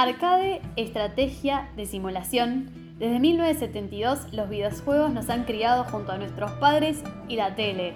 [0.00, 2.70] Arcade, estrategia de simulación.
[3.00, 7.94] Desde 1972 los videojuegos nos han criado junto a nuestros padres y la tele.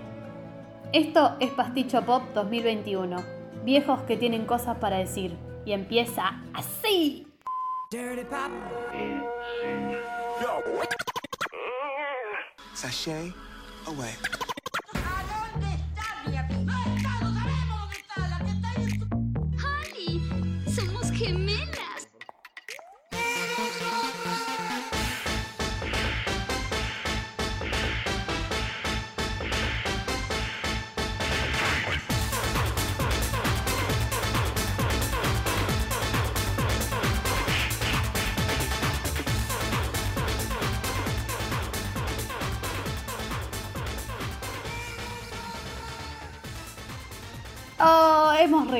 [0.93, 3.23] Esto es Pasticho Pop 2021.
[3.63, 5.39] Viejos que tienen cosas para decir.
[5.65, 7.29] Y empieza así.
[12.75, 13.33] Sashay
[13.87, 14.11] away.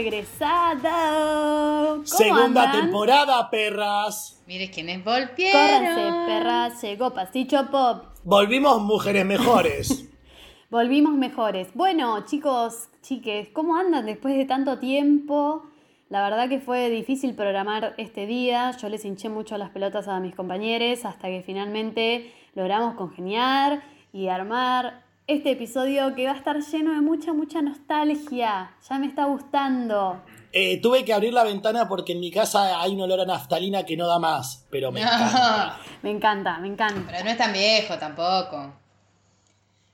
[0.03, 1.95] Regresado.
[1.95, 2.81] ¿Cómo Segunda andan?
[2.83, 4.43] temporada, perras.
[4.47, 5.53] Mire quiénes volvieron.
[5.53, 6.83] Córranse, perras.
[6.83, 8.05] Llegó Pasticho Pop.
[8.25, 10.09] Volvimos mujeres mejores.
[10.71, 11.69] Volvimos mejores.
[11.75, 15.67] Bueno, chicos, chiques, ¿cómo andan después de tanto tiempo?
[16.09, 18.71] La verdad que fue difícil programar este día.
[18.73, 24.29] Yo les hinché mucho las pelotas a mis compañeros hasta que finalmente logramos congeniar y
[24.29, 28.73] armar este episodio que va a estar lleno de mucha, mucha nostalgia.
[28.89, 30.23] Ya me está gustando.
[30.53, 33.85] Eh, tuve que abrir la ventana porque en mi casa hay un olor a naftalina
[33.85, 35.79] que no da más, pero me encanta.
[36.03, 37.11] Me encanta, me encanta.
[37.11, 38.75] Pero no es tan viejo tampoco.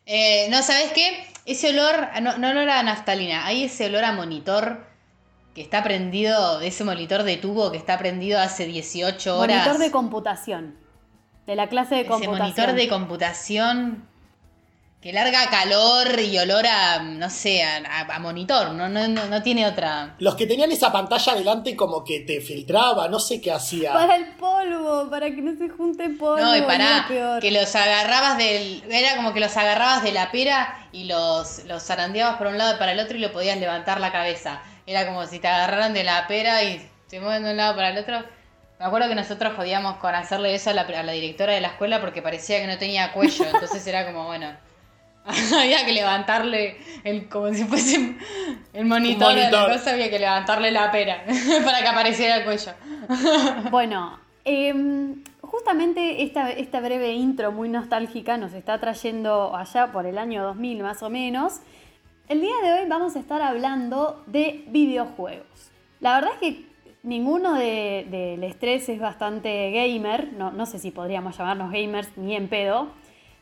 [0.07, 1.27] Eh, no, ¿sabes qué?
[1.45, 4.87] Ese olor, no, no olor a naftalina, hay ese olor a monitor
[5.55, 9.57] que está prendido, ese monitor de tubo que está prendido hace 18 horas.
[9.57, 10.77] Monitor de computación.
[11.47, 12.39] De la clase de ese computación.
[12.39, 14.08] monitor de computación
[15.01, 19.27] que larga calor y olor a, no sé, a, a- a monitor, no, no, no,
[19.27, 20.17] no tiene otra.
[20.19, 23.93] Los que tenían esa pantalla delante como que te filtraba, no sé qué hacía.
[23.93, 26.39] Para el polvo, para que no se junte polvo.
[26.45, 27.41] No, y peor.
[27.41, 28.83] que los agarrabas del.
[28.91, 32.75] Era como que los agarrabas de la pera y los, los zarandeabas por un lado
[32.75, 34.63] y para el otro y lo podías levantar la cabeza.
[34.85, 37.91] Era como si te agarraran de la pera y se mueven de un lado para
[37.91, 38.19] el otro.
[38.81, 41.69] Me acuerdo que nosotros jodíamos con hacerle eso a la, a la directora de la
[41.69, 43.45] escuela porque parecía que no tenía cuello.
[43.53, 44.67] Entonces era como, bueno.
[45.61, 48.17] había que levantarle el, como si fuese
[48.73, 49.73] el monitor, de la monitor.
[49.79, 51.25] cosa, había que levantarle la pera
[51.65, 52.73] para que apareciera el cuello.
[53.71, 60.19] Bueno, em, justamente esta, esta breve intro muy nostálgica nos está trayendo allá por el
[60.19, 61.61] año 2000 más o menos.
[62.29, 65.71] El día de hoy vamos a estar hablando de videojuegos.
[66.01, 66.67] La verdad es que
[67.03, 72.37] ninguno de- del estrés es bastante gamer, no, no sé si podríamos llamarnos gamers ni
[72.37, 72.89] en pedo,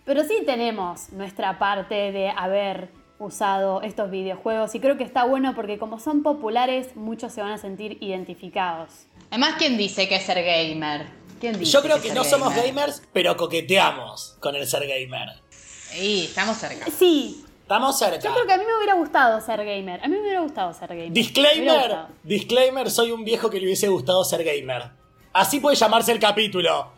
[0.06, 5.54] pero sí tenemos nuestra parte de haber usado estos videojuegos y creo que está bueno
[5.54, 8.90] porque como son populares muchos se van a sentir identificados.
[9.30, 11.06] Además, ¿quién dice que es ser gamer?
[11.40, 12.74] ¿Quién dice Yo creo que no somos gamer?
[12.74, 15.40] gamers, pero coqueteamos con el ser gamer.
[15.50, 16.86] Sí, estamos cerca.
[16.90, 18.20] Sí, Estamos cerca.
[18.20, 20.00] Yo creo que a mí me hubiera gustado ser gamer.
[20.00, 21.10] A mí me hubiera gustado ser gamer.
[21.10, 24.84] Disclaimer, disclaimer, soy un viejo que le hubiese gustado ser gamer.
[25.32, 26.92] Así puede llamarse el capítulo.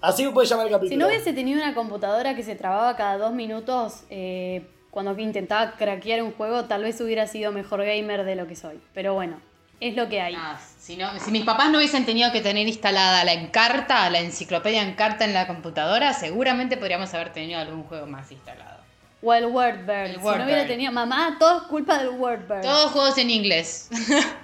[0.00, 0.90] Así puede llamar el capítulo.
[0.90, 5.72] Si no hubiese tenido una computadora que se trababa cada dos minutos eh, cuando intentaba
[5.76, 8.80] craquear un juego, tal vez hubiera sido mejor gamer de lo que soy.
[8.94, 9.40] Pero bueno,
[9.78, 10.34] es lo que hay.
[10.34, 14.20] No, si, no- si mis papás no hubiesen tenido que tener instalada la Encarta, la
[14.20, 18.80] enciclopedia Encarta en la computadora, seguramente podríamos haber tenido algún juego más instalado.
[19.22, 20.06] O el Wordbird.
[20.06, 22.62] El Si no hubiera tenido mamá, todo es culpa del Wordbird.
[22.62, 23.90] Todos juegos en inglés.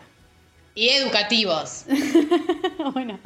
[0.75, 1.87] y educativos.
[2.93, 3.19] bueno,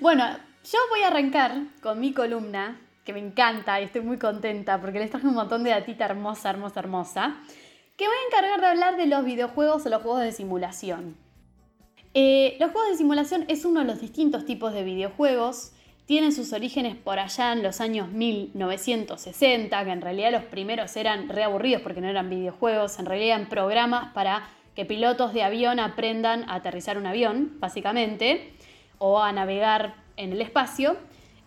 [0.00, 0.36] bueno,
[0.72, 4.98] yo voy a arrancar con mi columna, que me encanta y estoy muy contenta porque
[4.98, 7.36] les traje un montón de datita hermosa, hermosa, hermosa,
[7.96, 11.16] que voy a encargar de hablar de los videojuegos o los juegos de simulación.
[12.14, 15.72] Eh, los juegos de simulación es uno de los distintos tipos de videojuegos.
[16.04, 21.28] Tienen sus orígenes por allá en los años 1960, que en realidad los primeros eran
[21.28, 26.48] reaburridos porque no eran videojuegos, en realidad eran programas para que pilotos de avión aprendan
[26.50, 28.52] a aterrizar un avión, básicamente,
[28.98, 30.96] o a navegar en el espacio.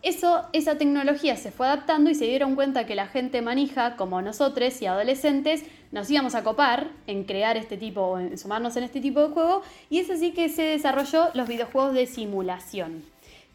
[0.01, 4.21] Eso, esa tecnología se fue adaptando y se dieron cuenta que la gente manija, como
[4.21, 8.83] nosotros y adolescentes, nos íbamos a copar en crear este tipo, o en sumarnos en
[8.83, 13.04] este tipo de juego, y es así que se desarrolló los videojuegos de simulación,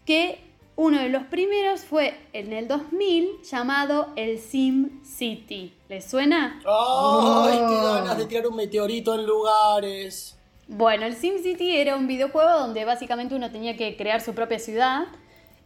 [0.04, 0.38] que
[0.76, 5.72] uno de los primeros fue en el 2000 llamado el Sim City.
[5.88, 6.56] ¿Les suena?
[6.58, 7.94] ¡Ay, qué Oh.
[7.94, 10.36] ganas de tirar un meteorito en lugares!
[10.76, 15.04] Bueno, el SimCity era un videojuego donde básicamente uno tenía que crear su propia ciudad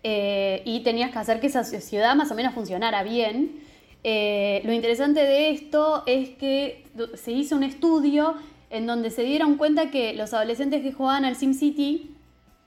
[0.03, 3.59] eh, y tenías que hacer que esa ciudad más o menos funcionara bien.
[4.05, 6.85] Eh, lo interesante de esto es que
[7.15, 8.35] se hizo un estudio
[8.69, 12.15] en donde se dieron cuenta que los adolescentes que jugaban al SimCity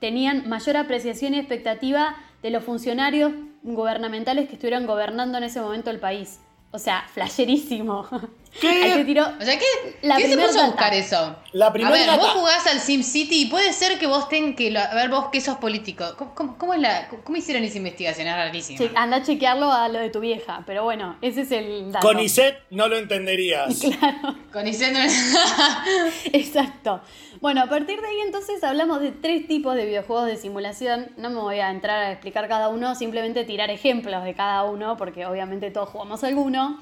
[0.00, 3.30] tenían mayor apreciación y expectativa de los funcionarios
[3.62, 6.40] gubernamentales que estuvieran gobernando en ese momento el país.
[6.72, 8.08] O sea, flasherísimo.
[8.60, 8.68] ¿Qué?
[8.68, 9.64] Ahí te tiró O sea, ¿qué,
[10.02, 11.36] La ¿qué se puso a buscar eso?
[11.52, 12.18] La a primer ver, data.
[12.22, 14.70] vos jugás al SimCity y puede ser que vos tengas que...
[14.70, 16.04] lo- A ver, vos que sos político.
[16.18, 18.26] ¿Cómo, cómo- cómo es la, ¿Cómo hicieron esa investigación?
[18.28, 18.78] Es rarísimo.
[18.78, 20.62] Che, anda a chequearlo a lo de tu vieja.
[20.66, 22.06] Pero bueno, ese es el dato.
[22.06, 23.80] Con Iset no lo entenderías.
[24.52, 25.00] Con Iset no-
[26.32, 27.00] Exacto.
[27.40, 31.10] Bueno, a partir de ahí entonces hablamos de tres tipos de videojuegos de simulación.
[31.16, 34.96] No me voy a entrar a explicar cada uno, simplemente tirar ejemplos de cada uno,
[34.96, 36.78] porque obviamente todos jugamos alguno.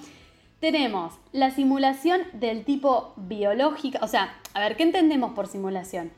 [0.61, 6.13] Tenemos la simulación del tipo biológica, o sea, a ver, ¿qué entendemos por simulación?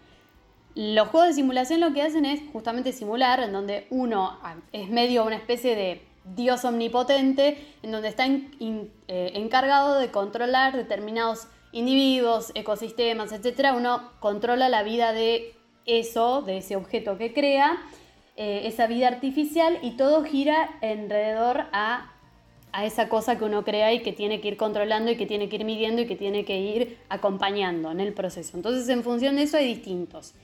[0.75, 4.89] Los juegos de simulación lo que hacen es justamente simular, en donde uno ah, es
[4.89, 6.03] medio una especie de
[6.35, 13.69] dios omnipotente, en donde está eh, encargado de controlar determinados individuos, ecosistemas, etc.
[13.77, 15.55] Uno controla la vida de
[15.87, 17.79] eso, de ese objeto que crea,
[18.37, 22.12] eh, esa vida artificial, y todo gira alrededor a
[22.73, 25.49] a esa cosa que uno crea y que tiene que ir controlando y que tiene
[25.49, 28.57] que ir midiendo y que tiene que ir acompañando en el proceso.
[28.57, 30.35] Entonces, en función de eso hay distintos.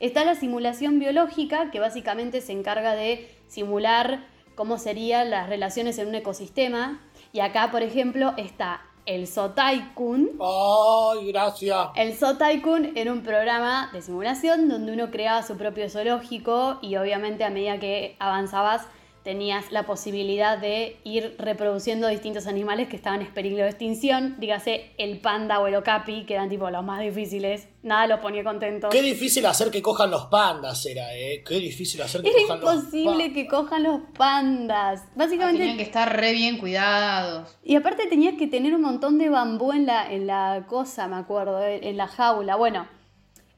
[0.00, 4.24] Está la simulación biológica, que básicamente se encarga de simular
[4.54, 7.00] cómo serían las relaciones en un ecosistema.
[7.32, 10.38] Y acá, por ejemplo, está el Sotaikun.
[10.40, 11.88] Ay, gracias.
[11.96, 17.42] El Sotaikun era un programa de simulación donde uno creaba su propio zoológico y obviamente
[17.42, 18.86] a medida que avanzabas
[19.28, 24.92] tenías la posibilidad de ir reproduciendo distintos animales que estaban en peligro de extinción, dígase
[24.96, 28.88] el panda o el okapi, que eran tipo los más difíciles, nada los ponía contentos.
[28.90, 31.44] Qué difícil hacer que cojan los pandas era, eh.
[31.46, 33.34] Qué difícil hacer que Era cojan los imposible pandas.
[33.34, 35.02] que cojan los pandas.
[35.14, 37.54] Básicamente Tenían que estar re bien cuidados.
[37.62, 41.16] Y aparte tenías que tener un montón de bambú en la, en la cosa, me
[41.16, 42.56] acuerdo, eh, en la jaula.
[42.56, 42.88] Bueno,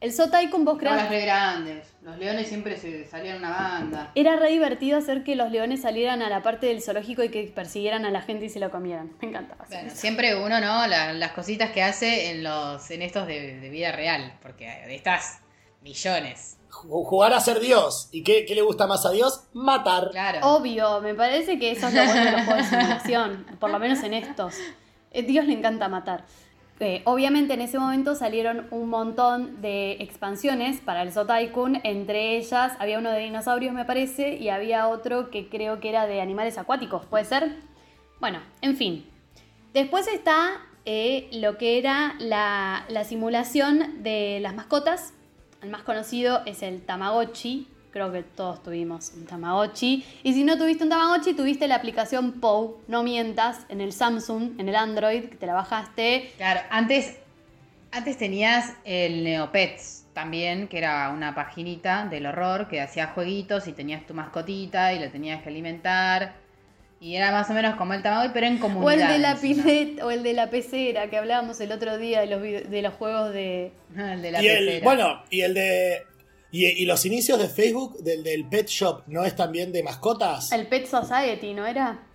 [0.01, 0.97] el Sotaikun vos Eran creas...
[1.03, 1.87] las re grandes.
[2.03, 4.13] Los leones siempre se salían una banda.
[4.15, 7.43] Era re divertido hacer que los leones salieran a la parte del zoológico y que
[7.55, 9.13] persiguieran a la gente y se lo comieran.
[9.21, 9.65] Me encantaba.
[9.65, 10.01] hacer Bueno, eso.
[10.01, 10.87] siempre uno, ¿no?
[10.87, 14.33] La- las cositas que hace en los en estos de, de vida real.
[14.43, 15.41] Porque de estas
[15.83, 16.57] millones.
[16.71, 18.09] Ju- Jugar a ser Dios.
[18.13, 19.45] ¿Y qué, qué le gusta más a Dios?
[19.53, 20.11] Matar.
[20.11, 20.39] Claro.
[20.57, 23.79] Obvio, me parece que eso es lo bueno de los juegos de simulación, por lo
[23.79, 24.55] menos en estos.
[25.13, 26.25] Eh, Dios le encanta matar.
[26.83, 32.73] Eh, obviamente en ese momento salieron un montón de expansiones para el Sotaikun, entre ellas
[32.79, 36.57] había uno de dinosaurios me parece y había otro que creo que era de animales
[36.57, 37.55] acuáticos, ¿puede ser?
[38.19, 39.05] Bueno, en fin.
[39.75, 45.13] Después está eh, lo que era la, la simulación de las mascotas.
[45.63, 47.69] El más conocido es el Tamagotchi.
[47.93, 50.05] Creo que todos tuvimos un Tamagotchi.
[50.23, 54.61] Y si no tuviste un Tamagotchi, tuviste la aplicación POW, no mientas, en el Samsung,
[54.61, 56.31] en el Android, que te la bajaste.
[56.37, 57.17] Claro, antes,
[57.91, 63.73] antes tenías el Neopets también, que era una paginita del horror que hacía jueguitos y
[63.73, 66.35] tenías tu mascotita y lo tenías que alimentar.
[67.01, 68.87] Y era más o menos como el Tamagotchi, pero en comunidad.
[68.87, 72.21] O el de la pileta, o el de la pecera, que hablábamos el otro día
[72.21, 73.73] de los, de los juegos de...
[73.97, 74.85] El de la y el, pecera.
[74.85, 76.10] bueno, y el de.
[76.53, 80.51] Y, y los inicios de Facebook, del, del Pet Shop, ¿no es también de mascotas?
[80.53, 82.07] El Pet Society, ¿no era?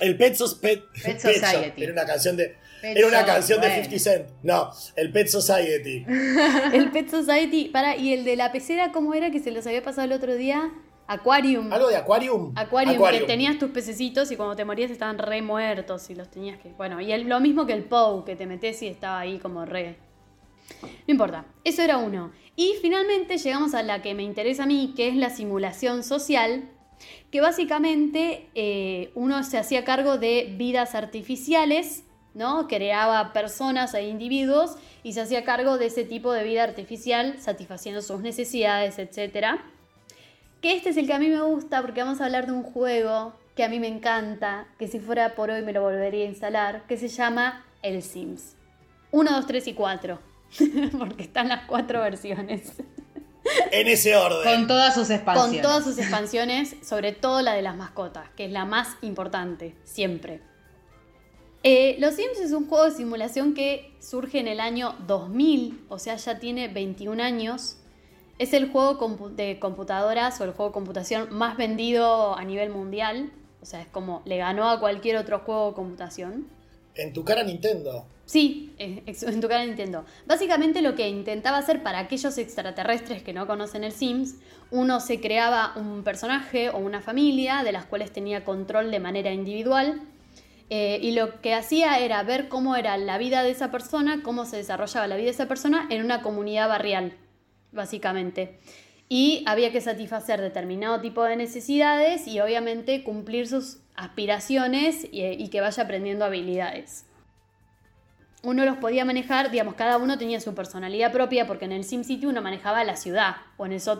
[0.00, 1.32] El Pet, Pet, Pet Pet Shop.
[1.50, 1.82] Society.
[1.82, 2.56] Era una canción de.
[2.82, 3.82] Pet era una Shop, canción de bueno.
[3.84, 4.28] 50 Cent.
[4.44, 6.04] No, el Pet Society.
[6.72, 9.82] El Pet Society, para, y el de la pecera, ¿cómo era que se los había
[9.82, 10.70] pasado el otro día?
[11.08, 11.72] Aquarium.
[11.72, 12.52] ¿Algo de Aquarium?
[12.54, 16.58] Aquarium, que tenías tus pececitos y cuando te morías estaban re muertos y los tenías
[16.60, 16.68] que.
[16.74, 19.64] Bueno, y el- lo mismo que el POW, que te metes y estaba ahí como
[19.64, 19.96] re.
[20.82, 22.30] No importa, eso era uno.
[22.58, 26.68] Y finalmente llegamos a la que me interesa a mí, que es la simulación social,
[27.30, 32.02] que básicamente eh, uno se hacía cargo de vidas artificiales,
[32.34, 32.66] ¿no?
[32.66, 34.74] Creaba personas e individuos
[35.04, 39.64] y se hacía cargo de ese tipo de vida artificial, satisfaciendo sus necesidades, etcétera.
[40.60, 42.64] Que este es el que a mí me gusta porque vamos a hablar de un
[42.64, 46.28] juego que a mí me encanta, que si fuera por hoy me lo volvería a
[46.28, 48.56] instalar, que se llama El Sims.
[49.12, 50.27] 1, 2, 3 y 4.
[50.98, 52.72] porque están las cuatro versiones.
[53.72, 54.42] En ese orden.
[54.44, 55.52] Con todas sus expansiones.
[55.52, 59.74] Con todas sus expansiones, sobre todo la de las mascotas, que es la más importante,
[59.84, 60.40] siempre.
[61.62, 65.98] Eh, Los Sims es un juego de simulación que surge en el año 2000, o
[65.98, 67.76] sea, ya tiene 21 años.
[68.38, 72.70] Es el juego compu- de computadoras o el juego de computación más vendido a nivel
[72.70, 73.32] mundial.
[73.60, 76.46] O sea, es como le ganó a cualquier otro juego de computación.
[76.94, 78.06] En tu cara Nintendo.
[78.28, 80.04] Sí, eh, en tu cara Nintendo.
[80.26, 84.34] Básicamente lo que intentaba hacer para aquellos extraterrestres que no conocen el Sims,
[84.70, 89.32] uno se creaba un personaje o una familia de las cuales tenía control de manera
[89.32, 90.02] individual.
[90.70, 94.44] eh, y lo que hacía era ver cómo era la vida de esa persona, cómo
[94.44, 97.14] se desarrollaba la vida de esa persona en una comunidad barrial,
[97.72, 98.58] básicamente.
[99.08, 105.48] y había que satisfacer determinado tipo de necesidades y obviamente cumplir sus aspiraciones y, y
[105.48, 107.07] que vaya aprendiendo habilidades.
[108.44, 112.26] Uno los podía manejar, digamos, cada uno tenía su personalidad propia porque en el SimCity
[112.26, 113.98] uno manejaba la ciudad o en el Zoo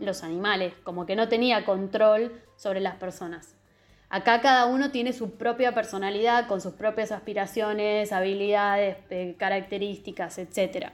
[0.00, 3.54] los animales, como que no tenía control sobre las personas.
[4.08, 10.90] Acá cada uno tiene su propia personalidad con sus propias aspiraciones, habilidades, eh, características, etc.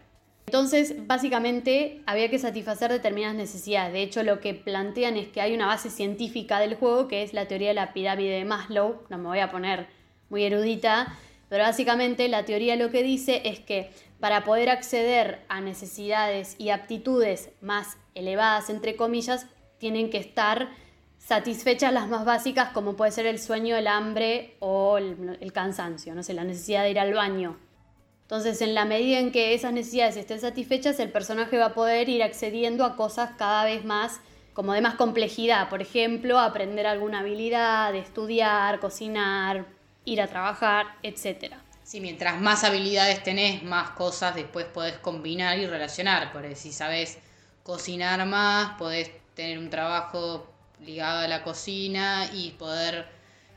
[0.47, 3.93] Entonces, básicamente, había que satisfacer determinadas necesidades.
[3.93, 7.33] De hecho, lo que plantean es que hay una base científica del juego, que es
[7.33, 9.03] la teoría de la pirámide de Maslow.
[9.09, 9.87] No me voy a poner
[10.29, 11.15] muy erudita,
[11.53, 13.91] pero básicamente la teoría lo que dice es que
[14.21, 19.45] para poder acceder a necesidades y aptitudes más elevadas, entre comillas,
[19.77, 20.71] tienen que estar
[21.19, 26.23] satisfechas las más básicas, como puede ser el sueño, el hambre o el, cansancio, no
[26.23, 27.59] sé, la necesidad de ir al baño.
[28.23, 32.09] Entonces, en la medida en que esas necesidades estén satisfechas, el personaje va a poder
[32.09, 34.21] ir accediendo a cosas cada vez más
[34.55, 35.69] como de más complejidad.
[35.69, 39.67] Por ejemplo, aprender alguna habilidad, estudiar, cocinar,
[40.05, 41.55] ir a trabajar, etc.
[41.83, 46.33] Sí, mientras más habilidades tenés, más cosas después podés combinar y relacionar.
[46.33, 47.19] Porque si sabes
[47.63, 50.47] cocinar más, podés tener un trabajo
[50.81, 53.07] ligado a la cocina y poder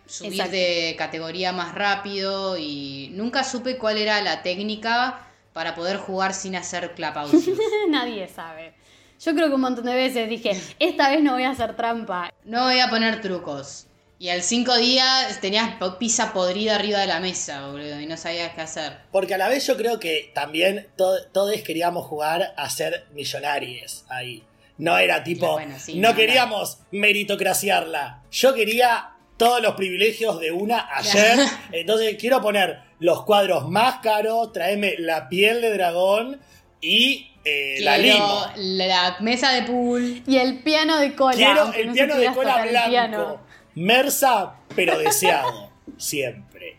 [0.06, 0.56] subir Exacto.
[0.56, 2.58] de categoría más rápido.
[2.58, 7.58] Y nunca supe cuál era la técnica para poder jugar sin hacer clapausios.
[7.90, 8.74] Nadie sabe.
[9.20, 12.34] Yo creo que un montón de veces dije, esta vez no voy a hacer trampa.
[12.44, 13.88] No voy a poner trucos.
[14.18, 18.54] Y al cinco días tenías pizza podrida arriba de la mesa, boludo, y no sabías
[18.56, 18.98] qué hacer.
[19.12, 24.06] Porque a la vez yo creo que también to- todos queríamos jugar a ser millonarios
[24.10, 24.44] ahí.
[24.78, 28.24] No era tipo, Bueno, sí, no no, queríamos meritocraciarla.
[28.32, 31.38] Yo quería todos los privilegios de una ayer.
[31.72, 36.40] Entonces quiero poner los cuadros más caros, traeme la piel de dragón
[36.82, 38.46] y eh, la limo.
[38.56, 40.24] la mesa de pool.
[40.26, 41.36] Y el piano de cola.
[41.36, 43.42] Quiero el no piano de cola blanco.
[43.76, 45.70] Mersa, pero deseado.
[45.98, 46.78] Siempre.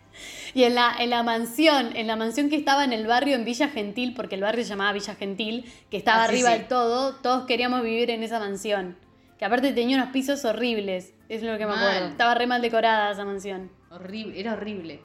[0.55, 3.45] Y en la, en la mansión, en la mansión que estaba en el barrio en
[3.45, 6.59] Villa Gentil, porque el barrio se llamaba Villa Gentil, que estaba Ah, arriba sí.
[6.59, 8.97] del todo, todos queríamos vivir en esa mansión.
[9.39, 11.87] Que aparte tenía unos pisos horribles, es lo que me Mal.
[11.87, 12.09] acuerdo.
[12.09, 13.71] Estaba re mal decorada esa mansión.
[13.91, 15.03] Horrible, era horrible.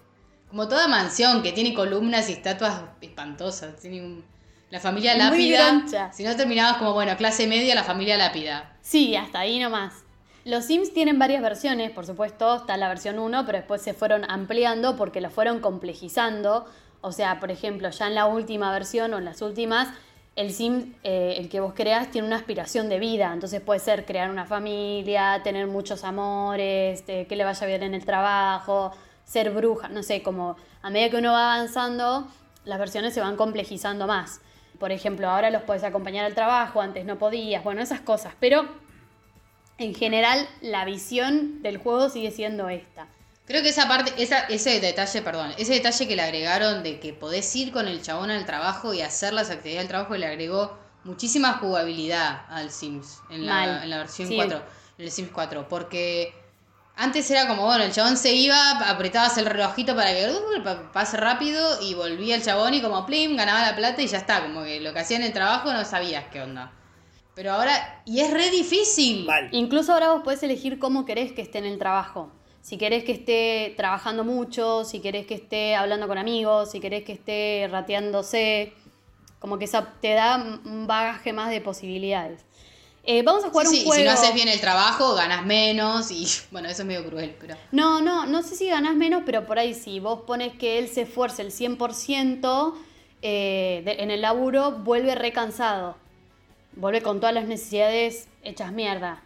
[0.47, 3.75] Como toda mansión que tiene columnas y estatuas espantosas.
[3.81, 4.23] Tiene un-
[4.69, 5.85] La familia lápida.
[6.13, 8.77] Si no terminabas como, bueno, clase media, la familia lápida.
[8.81, 10.05] Sí, hasta ahí nomás.
[10.43, 14.25] Los Sims tienen varias versiones, por supuesto, está la versión 1, pero después se fueron
[14.29, 16.65] ampliando porque lo fueron complejizando.
[17.01, 19.89] O sea, por ejemplo, ya en la última versión o en las últimas,
[20.35, 23.31] el Sim, eh, el que vos creas, tiene una aspiración de vida.
[23.31, 27.93] Entonces puede ser crear una familia, tener muchos amores, eh, que le vaya bien en
[27.93, 28.93] el trabajo,
[29.23, 32.27] ser bruja, no sé, como a medida que uno va avanzando,
[32.65, 34.41] las versiones se van complejizando más.
[34.79, 38.33] Por ejemplo, ahora los puedes acompañar al trabajo, antes no podías, bueno, esas cosas.
[38.39, 38.67] Pero
[39.81, 43.07] en general la visión del juego sigue siendo esta.
[43.45, 47.11] Creo que esa parte, esa, ese detalle, perdón, ese detalle que le agregaron de que
[47.13, 50.77] podés ir con el chabón al trabajo y hacer las actividades del trabajo le agregó
[51.03, 53.83] muchísima jugabilidad al Sims en la, Mal.
[53.83, 54.35] en la versión Sí.
[54.35, 54.61] 4,
[54.99, 56.33] en el Sims 4, porque
[56.95, 60.91] antes era como, bueno, el chabón se iba, apretabas el relojito para que uh, pa-
[60.91, 64.43] pase rápido y volvía el chabón y como plim, ganaba la plata y ya está,
[64.43, 66.71] como que lo que hacía en el trabajo no sabías qué onda.
[67.35, 69.25] Pero ahora, y es re difícil.
[69.25, 69.49] Mal.
[69.51, 72.29] Incluso ahora vos podés elegir cómo querés que esté en el trabajo.
[72.61, 77.03] Si querés que esté trabajando mucho, si querés que esté hablando con amigos, si querés
[77.03, 78.73] que esté rateándose.
[79.39, 80.35] Como que esa te da
[80.65, 82.45] un bagaje más de posibilidades.
[83.03, 83.99] Eh, vamos a jugar Sí, un sí, juego.
[83.99, 87.55] si no haces bien el trabajo, ganas menos y bueno, eso es medio cruel, pero...
[87.71, 90.87] No, no, no sé si ganás menos, pero por ahí si vos pones que él
[90.87, 92.73] se esfuerce el 100%
[93.23, 95.95] eh, de- en el laburo, vuelve recansado.
[96.81, 99.21] Vuelve con todas las necesidades hechas mierda.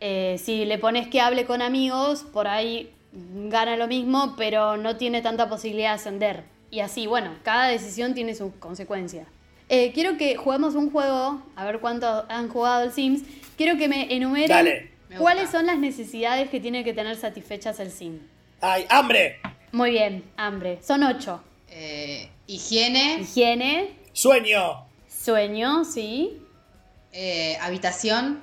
[0.00, 4.96] Eh, si le pones que hable con amigos, por ahí gana lo mismo, pero no
[4.96, 6.42] tiene tanta posibilidad de ascender.
[6.68, 9.28] Y así, bueno, cada decisión tiene sus consecuencias.
[9.68, 13.22] Eh, quiero que juguemos un juego, a ver cuánto han jugado el Sims.
[13.56, 14.90] Quiero que me enumeren Dale.
[15.16, 18.18] Cuáles son las necesidades que tiene que tener satisfechas el Sim.
[18.60, 19.36] ¡Ay, hambre!
[19.70, 20.80] Muy bien, hambre.
[20.82, 21.40] Son ocho.
[21.68, 24.86] Eh, higiene, Higiene, ¡Sueño!
[25.08, 26.42] sueño, sí.
[27.16, 28.40] Eh, habitación,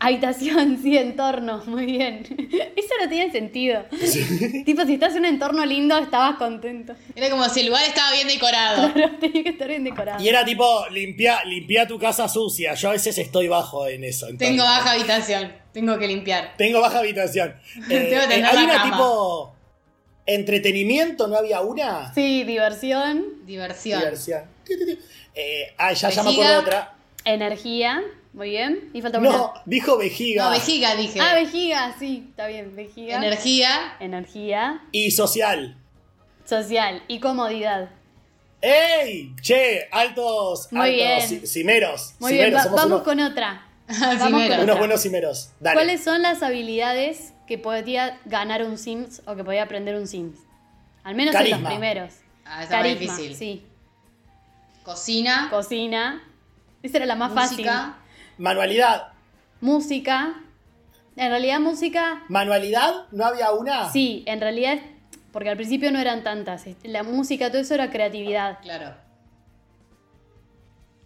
[0.00, 2.24] Habitación, sí, entorno, muy bien.
[2.76, 3.84] Eso no tiene sentido.
[4.64, 6.94] tipo, si estás en un entorno lindo, estabas contento.
[7.16, 8.92] Era como si el lugar estaba bien decorado.
[8.94, 10.22] Pero tenía que estar bien decorado.
[10.22, 12.74] Y era tipo, limpia, limpia tu casa sucia.
[12.74, 14.26] Yo a veces estoy bajo en eso.
[14.26, 14.48] entonces.
[14.48, 16.54] Tengo baja habitación, tengo que limpiar.
[16.56, 17.56] Tengo baja habitación.
[17.90, 18.90] Eh, Tengo que tender hay una cama.
[18.92, 19.54] tipo.
[20.26, 22.12] Entretenimiento, ¿no había una?
[22.14, 23.46] Sí, diversión.
[23.46, 24.00] Diversión.
[24.00, 24.42] Diversión.
[25.34, 26.97] Eh, ah, ya, ya me acuerdo otra.
[27.34, 28.90] Energía, muy bien.
[28.92, 29.30] Y falta una.
[29.30, 30.44] No, dijo vejiga.
[30.44, 31.20] No, vejiga dije.
[31.20, 33.16] Ah, vejiga, sí, está bien, vejiga.
[33.16, 33.96] Energía.
[34.00, 35.76] Energía, Y social.
[36.44, 37.90] social y comodidad.
[38.60, 39.34] ¡Ey!
[39.40, 41.12] Che, altos, Muy bien.
[41.20, 42.14] altos ci- cimeros.
[42.18, 43.64] Muy bien, cimeros, va- somos vamos unos, con otra.
[43.88, 44.74] Vamos con unos otra.
[44.74, 45.50] buenos cimeros.
[45.60, 45.74] Dale.
[45.76, 50.38] ¿Cuáles son las habilidades que podía ganar un Sims o que podía aprender un Sims?
[51.04, 52.12] Al menos en los primeros.
[52.44, 53.34] Ah, esa más Carisma, difícil.
[53.36, 53.62] sí.
[54.82, 55.48] Cocina.
[55.50, 56.22] Cocina.
[56.82, 57.72] Esa era la más música.
[57.72, 57.94] fácil.
[58.38, 59.08] Manualidad.
[59.60, 60.34] Música.
[61.16, 63.06] En realidad música, ¿Manualidad?
[63.10, 63.90] ¿No había una?
[63.90, 64.78] sí, en realidad,
[65.32, 66.64] porque al principio no eran tantas.
[66.84, 68.60] La música, todo eso era creatividad.
[68.62, 68.94] Claro.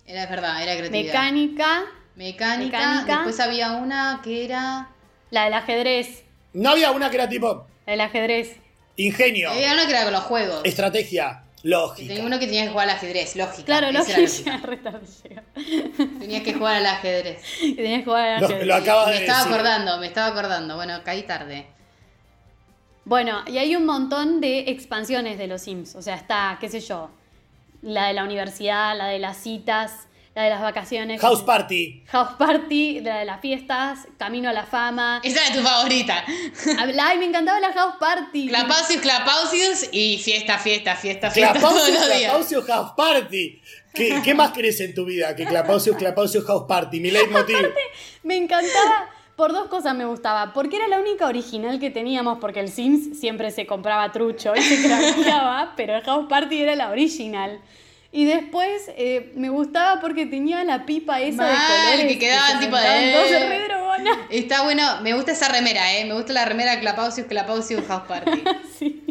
[0.07, 1.13] Era verdad, era creatividad.
[1.15, 1.83] Mecánica,
[2.17, 2.79] Mecánica.
[2.79, 3.15] Mecánica.
[3.17, 4.91] Después había una que era.
[5.31, 6.25] la del ajedrez.
[6.53, 8.57] ¿No había una que era tipo La del ajedrez.
[8.97, 10.61] ingenio, Había una que era con los juegos.
[10.65, 12.09] estrategia, lógica?
[12.09, 13.65] tenía uno que tenía que jugar al ajedrez, lógica.
[13.65, 15.45] Claro, llega.
[16.19, 17.43] Tenías que jugar al ajedrez.
[17.61, 18.67] Que tenías que jugar al ajedrez.
[18.67, 19.53] lo me de estaba decir.
[19.55, 20.77] acordando, me estaba acordando.
[20.77, 21.67] Bueno, caí tarde.
[23.05, 25.95] Bueno, y hay un montón de expansiones de los Sims.
[25.97, 27.11] O sea, está, qué sé yo,
[27.83, 31.21] la de la universidad, la de las citas, la de las vacaciones.
[31.21, 32.05] House Party.
[32.07, 35.21] House Party, la de las fiestas, Camino a la Fama.
[35.23, 36.25] Esa era tu favorita.
[37.01, 38.49] Ay, me encantaba la House Party.
[38.49, 42.31] Clapausius, Clapausius y fiesta, fiesta, fiesta, fiesta todos Clapausius, los días.
[42.31, 43.61] Clapausius House Party.
[43.93, 46.99] ¿Qué, qué más querés en tu vida que Clapausius, Clapausius House Party?
[47.01, 47.59] Mi leitmotiv.
[48.23, 49.11] Me encantaba.
[49.37, 50.53] Por dos cosas me gustaba.
[50.53, 54.61] Porque era la única original que teníamos, porque el Sims siempre se compraba trucho y
[54.61, 57.61] se craqueaba, pero el House Party era la original.
[58.15, 62.07] Y después eh, me gustaba porque tenía la pipa esa de Mal, colores.
[62.13, 63.13] que quedaban tipo de-.
[64.31, 66.05] Está bueno, me gusta esa remera, eh.
[66.05, 68.43] Me gusta la remera Clapausius, Clapausius House Party.
[68.79, 69.05] Sí.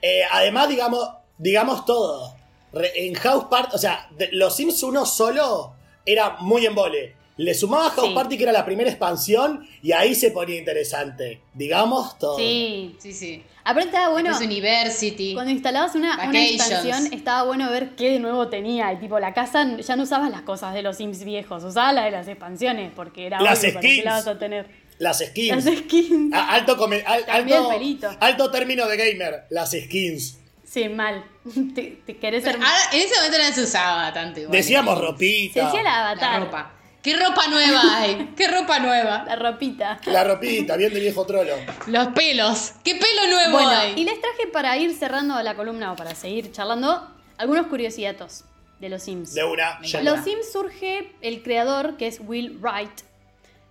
[0.00, 2.34] Eh, además, digamos, digamos todo.
[2.72, 5.74] Re- en House Party, o sea, de- los Sims 1 solo
[6.06, 7.14] era muy embole.
[7.38, 8.14] Le sumaba House Sí.
[8.14, 11.40] Party, que era la primera expansión, y ahí se ponía interesante.
[11.54, 12.36] Digamos todo.
[12.36, 12.94] Sí.
[12.98, 13.42] Sí, sí.
[13.64, 14.28] Aparte estaba bueno.
[14.30, 15.34] Después University.
[15.34, 18.92] Cuando instalabas una, una expansión, estaba bueno ver qué de nuevo tenía.
[18.92, 22.04] Y tipo, la casa ya no usabas las cosas de los Sims viejos, usabas la
[22.04, 24.04] de las expansiones, porque era Las obvio para qué skins.
[24.04, 24.66] la vas a tener.
[24.98, 25.64] Las skins.
[25.64, 26.34] Las skins.
[26.34, 28.10] A- alto, come- al- alto, el pelito.
[28.20, 29.44] alto término de gamer.
[29.50, 30.38] Las skins.
[30.64, 31.24] Sí, mal.
[31.74, 32.56] Te, te querés ser.
[32.56, 34.52] Ahora, en ese momento no se usaba tanto igual.
[34.56, 35.60] Decíamos ropita.
[35.60, 36.42] Se decía la La avatar.
[36.42, 36.72] ropa.
[37.02, 38.32] ¿Qué ropa nueva hay?
[38.36, 39.24] ¿Qué ropa nueva?
[39.26, 40.00] La ropita.
[40.06, 41.52] La ropita, bien de viejo trolo.
[41.88, 42.74] Los pelos.
[42.84, 43.94] ¿Qué pelo nuevo Bueno, hay?
[43.96, 48.44] y les traje para ir cerrando la columna o para seguir charlando algunos curiosidades
[48.78, 49.34] de los Sims.
[49.34, 49.80] De una.
[50.02, 50.20] Los.
[50.22, 53.00] Sims surge, el creador, que es Will Wright,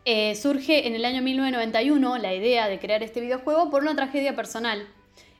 [0.04, 4.36] eh, surge en el año 1991 la idea de crear este videojuego por una tragedia
[4.36, 4.86] personal.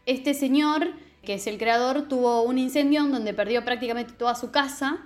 [0.06, 0.94] Este señor,
[1.26, 5.00] que es el creador, tuvo un incendio en donde perdió prácticamente toda su casa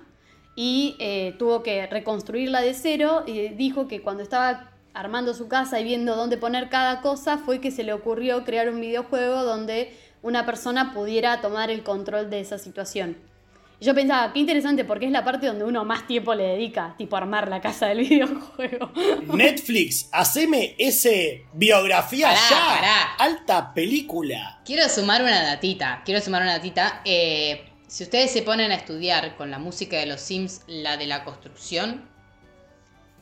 [0.56, 5.78] y eh, tuvo que reconstruirla de cero y dijo que cuando estaba armando su casa
[5.78, 9.94] y viendo dónde poner cada cosa fue que se le ocurrió crear un videojuego donde
[10.22, 13.18] una persona pudiera tomar el control de esa situación.
[13.78, 16.94] Y Yo pensaba, qué interesante porque es la parte donde uno más tiempo le dedica,
[16.96, 18.90] tipo armar la casa del videojuego.
[19.34, 22.66] Netflix, haceme ese biografía Pará, ya.
[22.66, 23.02] pará.
[23.18, 24.62] Alta película.
[24.64, 26.00] Quiero sumar una datita.
[26.06, 27.02] Quiero sumar una datita.
[27.04, 31.06] Eh, si ustedes se ponen a estudiar con la música de los Sims, la de
[31.06, 32.08] la construcción,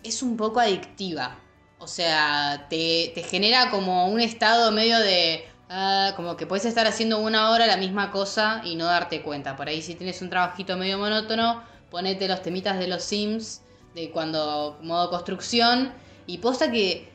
[0.02, 1.38] es un poco adictiva.
[1.78, 5.44] O sea, te, te genera como un estado medio de...
[5.68, 9.56] ah, como que puedes estar haciendo una hora la misma cosa y no darte cuenta.
[9.56, 13.62] Por ahí si tienes un trabajito medio monótono, ponete los temitas de los Sims,
[13.94, 15.92] de cuando modo construcción.
[16.26, 17.13] Y posta que...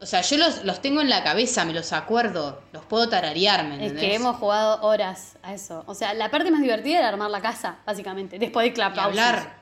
[0.00, 3.64] O sea, yo los, los tengo en la cabeza, me los acuerdo, los puedo tararear,
[3.64, 4.04] ¿me Es entendés?
[4.04, 5.82] que hemos jugado horas a eso.
[5.86, 8.98] O sea, la parte más divertida era armar la casa, básicamente, después de Clubhouse.
[8.98, 9.58] hablar.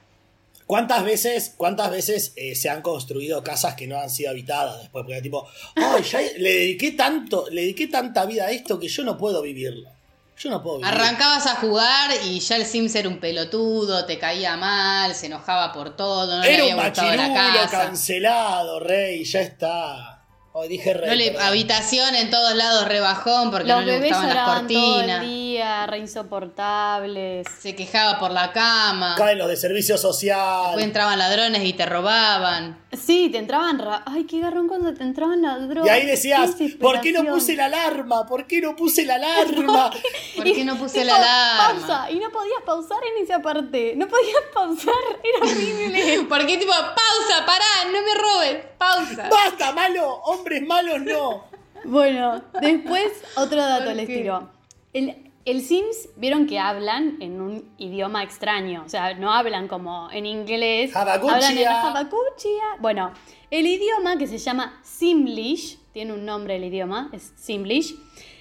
[0.67, 5.05] ¿Cuántas veces, cuántas veces eh, se han construido casas que no han sido habitadas después?
[5.07, 9.05] Porque tipo, ay, ya le dediqué tanto, le dediqué tanta vida a esto que yo
[9.05, 9.89] no puedo vivirlo.
[10.37, 10.95] Yo no puedo vivirlo.
[11.01, 15.73] Arrancabas a jugar y ya el Sims era un pelotudo, te caía mal, se enojaba
[15.73, 17.83] por todo, no le Era había un gustado la casa.
[17.87, 20.16] cancelado, rey, ya está.
[20.59, 21.09] Hoy dije rey.
[21.11, 21.47] No le, perdón.
[21.49, 25.23] habitación en todos lados rebajón porque Los no le bebés gustaban las lloraban todo cortinas.
[25.23, 27.47] el día, re insoportables.
[27.61, 29.15] Se quejaba por la cama.
[29.19, 30.63] Caen los de servicio social.
[30.69, 32.79] Después entraban ladrones y te robaban.
[32.97, 33.79] Sí, te entraban...
[33.79, 35.87] ra- Ay, qué garrón cuando te entraban las drogas.
[35.87, 38.27] Y ahí decías, Qué ¿por qué no puse la alarma?
[38.27, 39.91] ¿Por qué no puse la alarma?
[40.37, 41.81] ¿Por qué no puse tipo, la alarma?
[41.87, 43.93] Pausa, y no podías pausar en esa parte.
[43.97, 46.23] No podías pausar, era horrible.
[46.29, 49.29] ¿Por qué tipo, pausa, pará, no me robes, pausa?
[49.29, 50.23] ¡Basta, malo!
[50.47, 51.45] ¡Hombres malos no!
[51.85, 54.49] Bueno, después otro dato ¿Por les tiro.
[54.93, 58.83] El- el Sims, vieron que hablan en un idioma extraño.
[58.87, 60.95] O sea, no hablan como en inglés.
[60.95, 61.35] Habacuchia.
[61.37, 62.63] Hablan en Habacuchia.
[62.81, 63.13] Bueno,
[63.51, 67.97] el idioma que se llama Simlish, tiene un nombre el idioma, es Simlish.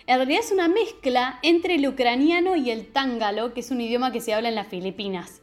[0.08, 4.12] En realidad es una mezcla entre el ucraniano y el tángalo, que es un idioma
[4.12, 5.42] que se habla en las Filipinas.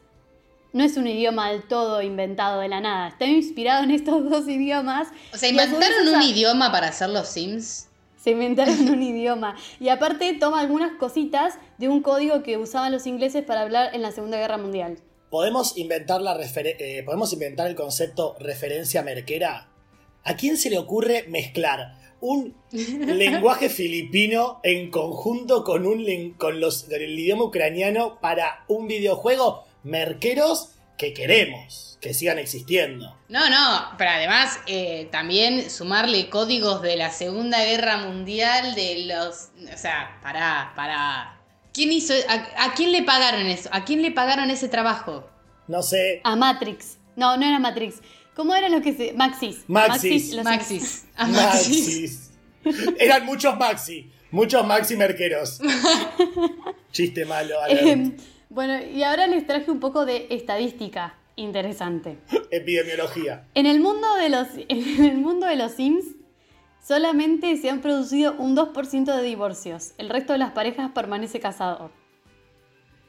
[0.72, 3.08] No es un idioma del todo inventado de la nada.
[3.08, 5.08] Está inspirado en estos dos idiomas.
[5.32, 7.88] O sea, inventaron un idioma para hacer los Sims.
[8.16, 9.56] se inventaron un idioma.
[9.80, 14.00] Y aparte toma algunas cositas de un código que usaban los ingleses para hablar en
[14.00, 14.98] la Segunda Guerra Mundial.
[15.28, 19.68] ¿Podemos inventar, la eh, ¿Podemos inventar el concepto referencia merquera?
[20.24, 26.84] ¿A quién se le ocurre mezclar un lenguaje filipino en conjunto con, un con, los,
[26.84, 29.64] con el idioma ucraniano para un videojuego?
[29.84, 33.16] Merqueros que queremos que sigan existiendo.
[33.28, 39.50] No, no, pero además eh, también sumarle códigos de la Segunda Guerra Mundial, de los...
[39.72, 41.40] O sea, pará, pará.
[41.72, 42.12] ¿Quién hizo?
[42.28, 43.68] A, a quién le pagaron eso?
[43.72, 45.30] ¿A quién le pagaron ese trabajo?
[45.68, 46.20] No sé.
[46.24, 46.98] A Matrix.
[47.14, 48.00] No, no era Matrix.
[48.34, 49.12] ¿Cómo eran los que se...?
[49.12, 49.64] Maxis.
[49.68, 50.34] Maxis.
[50.42, 51.04] Maxis.
[51.14, 52.30] A Maxis.
[52.64, 52.96] Maxis.
[52.98, 54.10] Eran muchos Maxi.
[54.32, 55.60] Muchos Maxi merqueros.
[56.92, 57.60] Chiste malo.
[57.62, 58.16] Alan.
[58.52, 62.18] Bueno, y ahora les traje un poco de estadística interesante.
[62.50, 63.46] Epidemiología.
[63.54, 66.04] En el mundo de los, en el mundo de los Sims
[66.86, 69.92] solamente se han producido un 2% de divorcios.
[69.96, 71.90] El resto de las parejas permanece casado.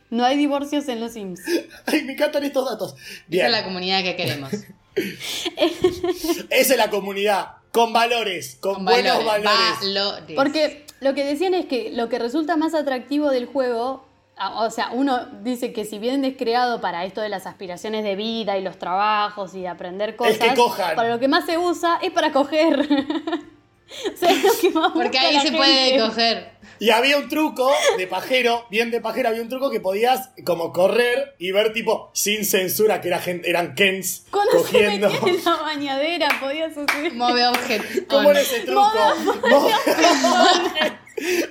[0.09, 1.41] No hay divorcios en los Sims.
[1.87, 2.95] Ay, me encantan estos datos.
[3.29, 4.53] Esa es la comunidad que queremos.
[4.95, 7.47] Esa es la comunidad.
[7.73, 8.57] Con valores.
[8.61, 10.23] Con, Con buenos valores.
[10.35, 14.05] Porque lo que decían es que lo que resulta más atractivo del juego,
[14.55, 18.15] o sea, uno dice que si bien es creado para esto de las aspiraciones de
[18.15, 20.95] vida y los trabajos y de aprender cosas, que cojan.
[20.95, 22.79] para lo que más se usa es para coger.
[22.79, 26.53] o sea, es lo que más Porque ahí se puede coger.
[26.79, 30.73] Y había un truco de pajero, bien de pajero, había un truco que podías como
[30.73, 35.09] correr y ver tipo sin censura que era gente, eran Kens Cuando cogiendo.
[35.09, 37.13] se en la bañadera podías hacer...
[37.13, 37.85] Move objeto.
[38.09, 38.91] ¿Cómo era ese truco?
[39.49, 39.71] Move.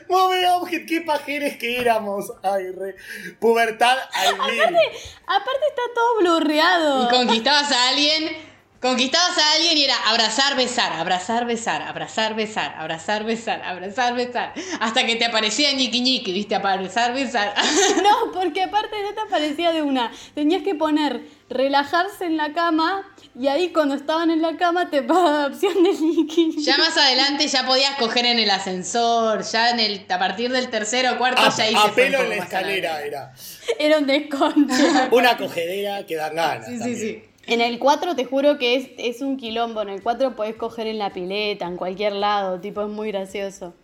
[0.09, 2.33] Move objet, qué pajeres que éramos.
[2.43, 2.97] Ay, re.
[3.39, 4.63] Pubertad al mil.
[4.63, 7.05] Aparte está todo blurreado.
[7.05, 8.53] Y conquistabas a alguien.
[8.81, 14.55] Conquistabas a alguien y era abrazar, besar, abrazar, besar, abrazar, besar, abrazar, besar, abrazar, besar.
[14.81, 17.55] Hasta que te aparecía ñiqui ñiqui, viste, abrazar, besar.
[18.03, 20.11] No, porque aparte no te aparecía de una.
[20.35, 21.21] Tenías que poner
[21.53, 23.03] relajarse en la cama
[23.39, 26.63] y ahí cuando estaban en la cama te daba la opción de Nicky.
[26.63, 30.69] Ya más adelante ya podías coger en el ascensor, ya en el, a partir del
[30.69, 33.33] tercero o cuarto A, ya ahí a pelo en la escalera era.
[33.79, 34.83] Era un desconche.
[35.11, 36.67] Una cogedera que dan ganas.
[36.67, 36.99] Sí, sí, también.
[36.99, 37.23] sí.
[37.47, 39.83] En el 4 te juro que es, es un quilombo.
[39.83, 42.61] En el 4 podés coger en la pileta, en cualquier lado.
[42.61, 43.75] Tipo, es muy gracioso.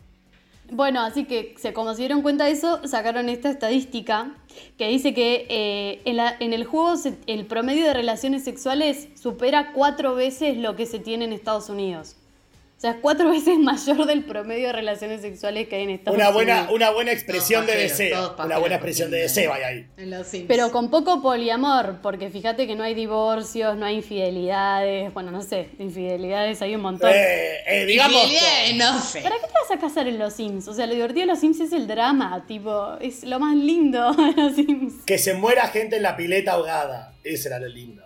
[0.71, 4.35] Bueno, así que como se dieron cuenta de eso, sacaron esta estadística
[4.77, 9.09] que dice que eh, en, la- en el juego se- el promedio de relaciones sexuales
[9.15, 12.17] supera cuatro veces lo que se tiene en Estados Unidos.
[12.79, 16.17] O sea, es cuatro veces mayor del promedio de relaciones sexuales que hay en Estados
[16.17, 16.75] Una buena, Unidos.
[16.77, 18.37] una buena expresión Todos de deseo.
[18.39, 19.87] Una buena expresión de deseo hay ahí.
[19.97, 20.45] En los Sims.
[20.47, 25.13] Pero con poco poliamor, porque fíjate que no hay divorcios, no hay infidelidades.
[25.13, 27.11] Bueno, no sé, de infidelidades hay un montón.
[27.13, 28.15] Eh, eh, digamos.
[28.23, 29.21] Infidelidades, no sé.
[29.23, 30.69] ¿Para qué te vas a casar en los Sims?
[30.69, 34.13] O sea, lo divertido de los Sims es el drama, tipo, es lo más lindo
[34.15, 35.03] de los Sims.
[35.05, 37.13] Que se muera gente en la pileta ahogada.
[37.25, 38.05] Ese era lo lindo.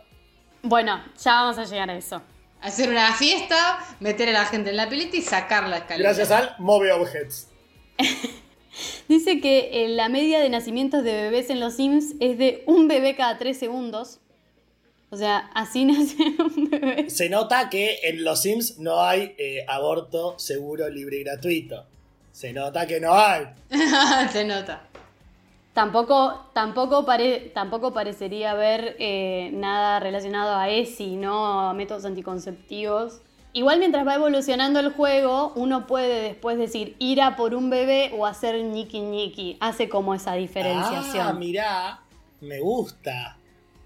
[0.63, 2.23] Bueno, ya vamos a llegar a eso.
[2.63, 6.11] Hacer una fiesta, meter a la gente en la pileta y sacar la escalera.
[6.11, 7.49] Gracias al Move Objects.
[9.09, 12.89] Dice que eh, la media de nacimientos de bebés en los Sims es de un
[12.89, 14.21] bebé cada tres segundos.
[15.11, 17.11] O sea, así nace un bebé.
[17.11, 21.85] Se nota que en los Sims no hay eh, aborto seguro, libre y gratuito.
[22.33, 23.45] Se nota que no hay.
[24.33, 24.89] Se nota.
[25.73, 31.61] Tampoco, tampoco, pare- tampoco parecería haber eh, nada relacionado a ESI, ¿no?
[31.71, 33.21] A métodos anticonceptivos.
[33.55, 38.11] Igual mientras va evolucionando el juego, uno puede después decir ir a por un bebé
[38.17, 39.57] o hacer ñiqui ñiqui.
[39.61, 41.27] Hace como esa diferenciación.
[41.27, 42.01] Ah, mirá.
[42.41, 43.37] Me gusta.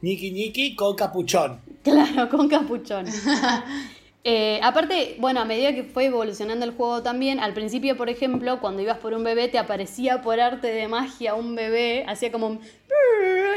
[0.03, 1.61] Niki Niki con capuchón.
[1.83, 3.07] Claro, con capuchón.
[4.29, 8.59] Eh, aparte, bueno, a medida que fue evolucionando el juego también, al principio, por ejemplo,
[8.61, 12.49] cuando ibas por un bebé, te aparecía por arte de magia un bebé, hacía como
[12.49, 12.61] un...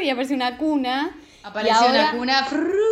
[0.03, 1.17] y aparecía una cuna.
[1.41, 2.47] Apareció ahora- una cuna,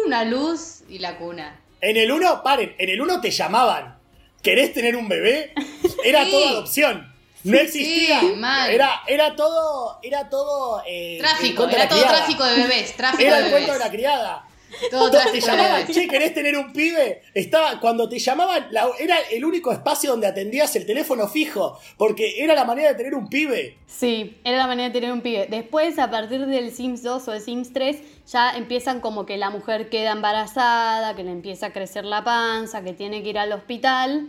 [0.08, 1.60] una luz y la cuna.
[1.80, 3.96] En el 1, paren, en el 1 te llamaban.
[4.42, 5.54] ¿Querés tener un bebé?
[6.04, 6.32] Era Sí.
[6.32, 7.14] toda adopción.
[7.44, 8.20] No existía.
[8.22, 8.34] Sí.
[8.72, 10.00] Era, era todo.
[10.02, 10.82] Era todo.
[10.88, 13.86] eh, Tráfico, era todo tráfico de bebés, tráfico Era de el cuento de bebés.
[13.92, 14.47] la criada.
[14.92, 17.22] Todo te llamaban, che, ¿querés tener un pibe?
[17.34, 22.44] Estaba, cuando te llamaban, la- era el único espacio donde atendías el teléfono fijo, porque
[22.44, 23.78] era la manera de tener un pibe.
[23.88, 25.48] Sí, era la manera de tener un pibe.
[25.50, 27.98] Después, a partir del Sims 2 o del Sims 3,
[28.32, 32.84] ya empiezan como que la mujer queda embarazada, que le empieza a crecer la panza,
[32.84, 34.28] que tiene que ir al hospital.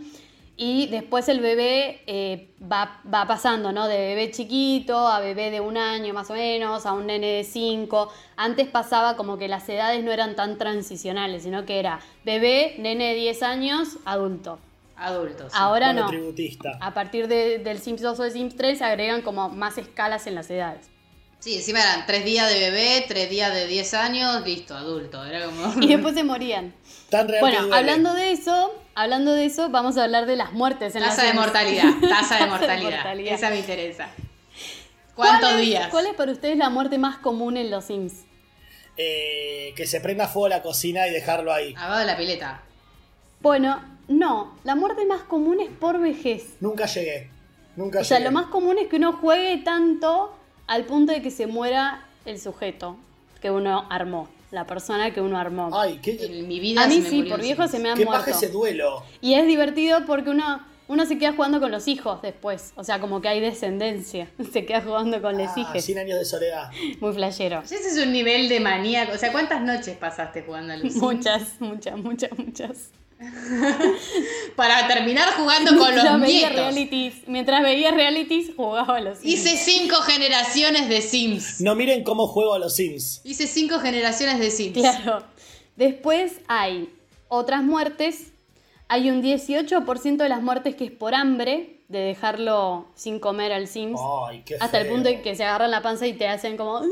[0.61, 3.87] Y después el bebé eh, va, va pasando, ¿no?
[3.87, 7.43] De bebé chiquito a bebé de un año más o menos, a un nene de
[7.45, 8.11] cinco.
[8.35, 13.13] Antes pasaba como que las edades no eran tan transicionales, sino que era bebé, nene
[13.13, 14.59] de 10 años, adulto.
[14.97, 15.53] Adultos.
[15.55, 16.11] Ahora no.
[16.81, 20.27] A partir de- del Sims 2 o del Sims 3 se agregan como más escalas
[20.27, 20.89] en las edades.
[21.39, 25.23] Sí, encima eran tres días de bebé, tres días de 10 años, listo, adulto.
[25.23, 25.71] Era como.
[25.81, 26.73] Y después se morían.
[27.09, 27.77] Tan real que Bueno, duele.
[27.77, 31.33] hablando de eso, hablando de eso, vamos a hablar de las muertes en Tasa las
[31.33, 32.91] de mortalidad, tasa de de mortalidad.
[32.91, 33.33] mortalidad.
[33.33, 34.09] Esa me interesa.
[35.15, 35.87] ¿Cuál ¿Cuántos es- días?
[35.89, 38.23] ¿Cuál es para ustedes la muerte más común en los Sims?
[38.97, 41.73] Eh, que se prenda fuego la cocina y dejarlo ahí.
[41.77, 42.61] Abajo de la pileta.
[43.41, 46.55] Bueno, no, la muerte más común es por vejez.
[46.59, 47.29] Nunca llegué.
[47.77, 50.35] Nunca O sea, lo más común es que uno juegue tanto
[50.67, 52.97] al punto de que se muera el sujeto
[53.41, 55.69] que uno armó, la persona que uno armó.
[55.79, 57.89] Ay, qué, En mi vida a mí se me sí, murió por viejo se me
[57.89, 58.25] han qué muerto.
[58.25, 59.03] paja ese duelo.
[59.21, 62.73] Y es divertido porque uno, uno se queda jugando con los hijos después.
[62.75, 64.27] O sea, como que hay descendencia.
[64.51, 65.83] Se queda jugando con los Ah, hijos.
[65.83, 66.71] 100 años de soledad.
[66.99, 67.61] Muy flashero.
[67.61, 69.13] Ese es un nivel de maníaco.
[69.13, 70.95] O sea, ¿cuántas noches pasaste jugando a los?
[70.95, 72.89] Muchas, muchas, muchas, muchas.
[74.55, 76.55] Para terminar jugando con los Mientras veía nietos.
[76.55, 79.33] realities, mientras veía realities, jugaba a los Sims.
[79.33, 81.61] Hice cinco generaciones de Sims.
[81.61, 83.21] No miren cómo juego a los Sims.
[83.23, 84.73] Hice cinco generaciones de Sims.
[84.77, 85.23] Claro.
[85.75, 86.89] Después hay
[87.27, 88.31] otras muertes.
[88.87, 93.67] Hay un 18% de las muertes que es por hambre, de dejarlo sin comer al
[93.67, 93.99] Sims.
[94.27, 96.81] Ay, qué hasta el punto en que se agarran la panza y te hacen como...
[96.81, 96.89] "Mm".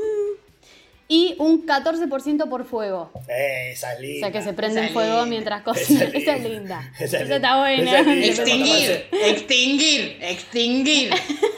[1.10, 3.12] Y un 14% por fuego.
[3.30, 4.20] Eh, esa es O linda.
[4.28, 5.26] sea que se prende el fuego linda.
[5.26, 6.04] mientras cocina.
[6.04, 6.92] es Esa es linda.
[7.00, 7.84] Esa es Esa está buena.
[7.84, 8.28] Esa es linda.
[8.28, 11.14] Extinguir, extinguir, extinguir,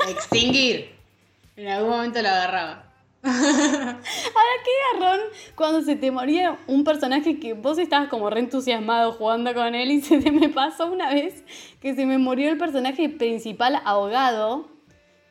[0.09, 0.89] extinguir.
[1.55, 2.85] En algún momento lo agarraba.
[3.23, 3.97] Ahora,
[4.63, 5.19] qué garrón
[5.55, 9.91] cuando se te moría un personaje que vos estabas como re entusiasmado jugando con él
[9.91, 11.43] y se te me pasó una vez
[11.81, 14.69] que se me murió el personaje principal ahogado.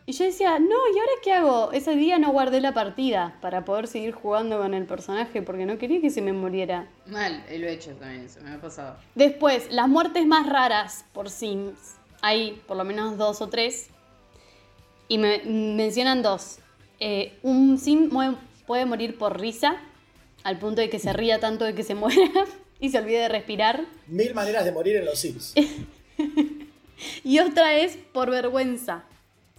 [0.09, 1.71] Y yo decía, no, ¿y ahora qué hago?
[1.73, 5.77] Ese día no guardé la partida para poder seguir jugando con el personaje porque no
[5.77, 6.89] quería que se me muriera.
[7.05, 8.97] Mal, lo he hecho también, eso me ha pasado.
[9.15, 11.97] Después, las muertes más raras por Sims.
[12.23, 13.91] Hay por lo menos dos o tres.
[15.09, 16.61] Y me mencionan dos.
[17.01, 18.09] Eh, un Sim
[18.67, 19.77] puede morir por risa,
[20.43, 22.47] al punto de que se ría tanto de que se muera
[22.81, 23.85] y se olvide de respirar.
[24.07, 25.53] Mil maneras de morir en los Sims.
[27.23, 29.05] Y otra es por vergüenza.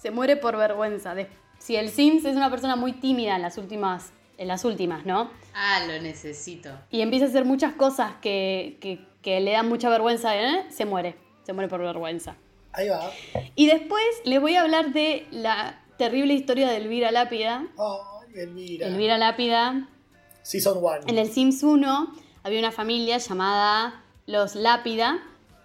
[0.01, 1.13] Se muere por vergüenza.
[1.13, 1.27] De-
[1.59, 5.29] si el Sims es una persona muy tímida en las últimas, en las últimas, ¿no?
[5.53, 6.69] Ah, lo necesito.
[6.89, 10.65] y empieza a hacer muchas cosas que, que- que le dan mucha vergüenza, ¿eh?
[10.69, 12.37] se muere, se muere por vergüenza.
[12.71, 13.11] Ahí va.
[13.55, 17.65] Y después les voy a hablar de la terrible historia de Elvira Lápida.
[17.77, 18.87] Ay, Elvira.
[18.87, 19.89] Elvira Lápida,
[20.43, 20.89] Season 1.
[21.07, 25.19] en el Sims 1 había una familia llamada Los Lápida,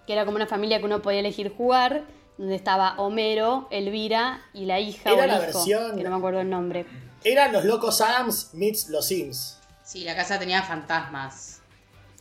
[0.09, 2.03] que era como una familia que uno podía elegir jugar,
[2.37, 6.11] donde estaba Homero, Elvira y la hija Era o el la hijo, versión- que no
[6.11, 6.87] me acuerdo el nombre.
[7.23, 9.59] Eran los locos Adams meets los Sims.
[9.85, 11.61] Sí, la casa tenía fantasmas.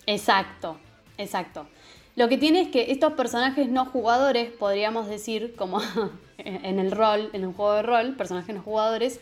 [0.06, 0.78] Exacto,
[1.18, 1.68] exacto.
[2.16, 5.82] Lo que tiene es que estos personajes no jugadores, podríamos decir, como
[6.38, 9.20] en el rol, en un juego de rol, personajes no jugadores,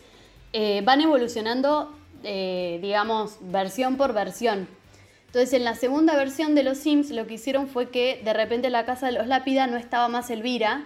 [0.52, 4.68] eh, van evolucionando, eh, digamos, versión por versión.
[5.32, 8.66] Entonces, en la segunda versión de los Sims, lo que hicieron fue que de repente
[8.66, 10.84] en la casa de los Lápida no estaba más Elvira,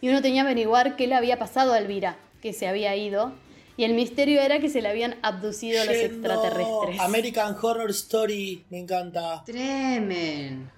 [0.00, 3.32] y uno tenía que averiguar qué le había pasado a Elvira, que se había ido.
[3.76, 6.16] Y el misterio era que se le habían abducido los Yendo.
[6.16, 6.98] extraterrestres.
[6.98, 8.64] American Horror Story.
[8.70, 9.44] Me encanta.
[9.46, 10.68] Tremen.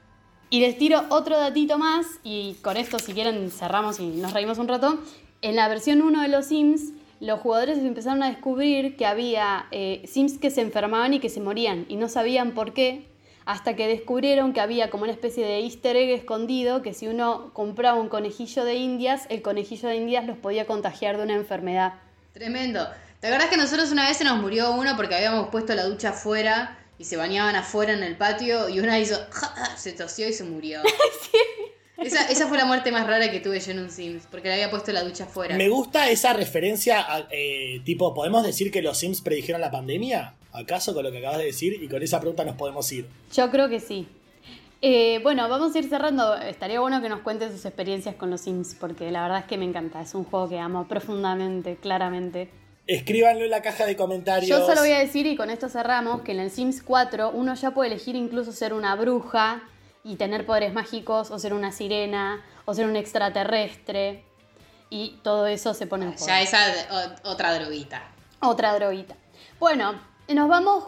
[0.51, 4.59] Y les tiro otro datito más, y con esto si quieren cerramos y nos reímos
[4.59, 4.99] un rato.
[5.41, 10.03] En la versión 1 de los Sims, los jugadores empezaron a descubrir que había eh,
[10.07, 13.07] Sims que se enfermaban y que se morían, y no sabían por qué,
[13.45, 17.51] hasta que descubrieron que había como una especie de easter egg escondido, que si uno
[17.55, 21.95] compraba un conejillo de indias, el conejillo de indias los podía contagiar de una enfermedad.
[22.35, 22.87] Tremendo.
[23.21, 26.11] ¿Te acordás que nosotros una vez se nos murió uno porque habíamos puesto la ducha
[26.11, 29.19] afuera y se bañaban afuera en el patio y una hizo,
[29.77, 30.81] se tosió y se murió?
[31.99, 34.55] Esa, esa fue la muerte más rara que tuve yo en un Sims, porque le
[34.55, 35.57] había puesto la ducha afuera.
[35.57, 40.35] Me gusta esa referencia a, eh, tipo, ¿podemos decir que los Sims predijeron la pandemia?
[40.53, 41.83] ¿Acaso con lo que acabas de decir?
[41.83, 43.07] Y con esa pregunta nos podemos ir.
[43.35, 44.07] Yo creo que sí.
[44.81, 46.37] Eh, bueno, vamos a ir cerrando.
[46.37, 49.59] Estaría bueno que nos cuenten sus experiencias con los Sims, porque la verdad es que
[49.59, 50.01] me encanta.
[50.01, 52.49] Es un juego que amo profundamente, claramente.
[52.87, 54.49] Escríbanlo en la caja de comentarios.
[54.49, 57.55] Yo solo voy a decir, y con esto cerramos, que en el Sims 4 uno
[57.55, 59.63] ya puede elegir incluso ser una bruja
[60.09, 64.25] y tener poderes mágicos, o ser una sirena, o ser un extraterrestre.
[64.89, 66.27] Y todo eso se pone en juego.
[66.27, 66.59] Ya esa
[67.25, 68.03] otra droguita.
[68.41, 69.15] Otra droguita.
[69.61, 70.85] Bueno, nos vamos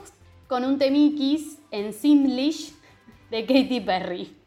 [0.49, 2.73] con un temiquis en Simlish
[3.31, 4.40] de Katy Perry.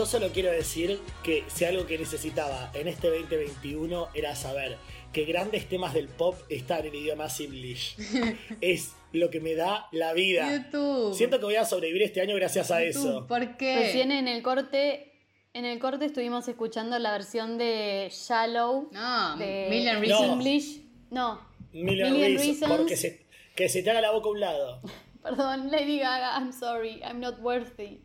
[0.00, 4.78] Yo solo quiero decir que si algo que necesitaba en este 2021 era saber
[5.12, 7.98] que grandes temas del pop están en idioma simlish.
[8.62, 10.50] es lo que me da la vida.
[10.50, 11.14] YouTube.
[11.14, 13.26] Siento que voy a sobrevivir este año gracias a YouTube, eso.
[13.26, 13.76] ¿Por qué?
[13.76, 15.12] Recién en el corte,
[15.52, 20.32] en el corte estuvimos escuchando la versión de Shallow No, de Million Reasons.
[20.32, 20.80] English.
[21.10, 22.78] No, Million, Million Reasons, Reasons.
[22.78, 24.80] Porque se, que se te haga la boca a un lado.
[25.22, 28.00] perdón, Lady Gaga, I'm sorry, I'm not worthy.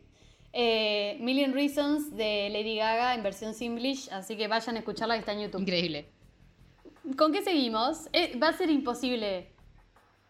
[0.58, 5.20] Eh, Million Reasons de Lady Gaga en versión Simlish, así que vayan a escucharla que
[5.20, 5.60] está en YouTube.
[5.60, 6.06] Increíble.
[7.18, 8.08] ¿Con qué seguimos?
[8.14, 9.52] Eh, va a ser imposible.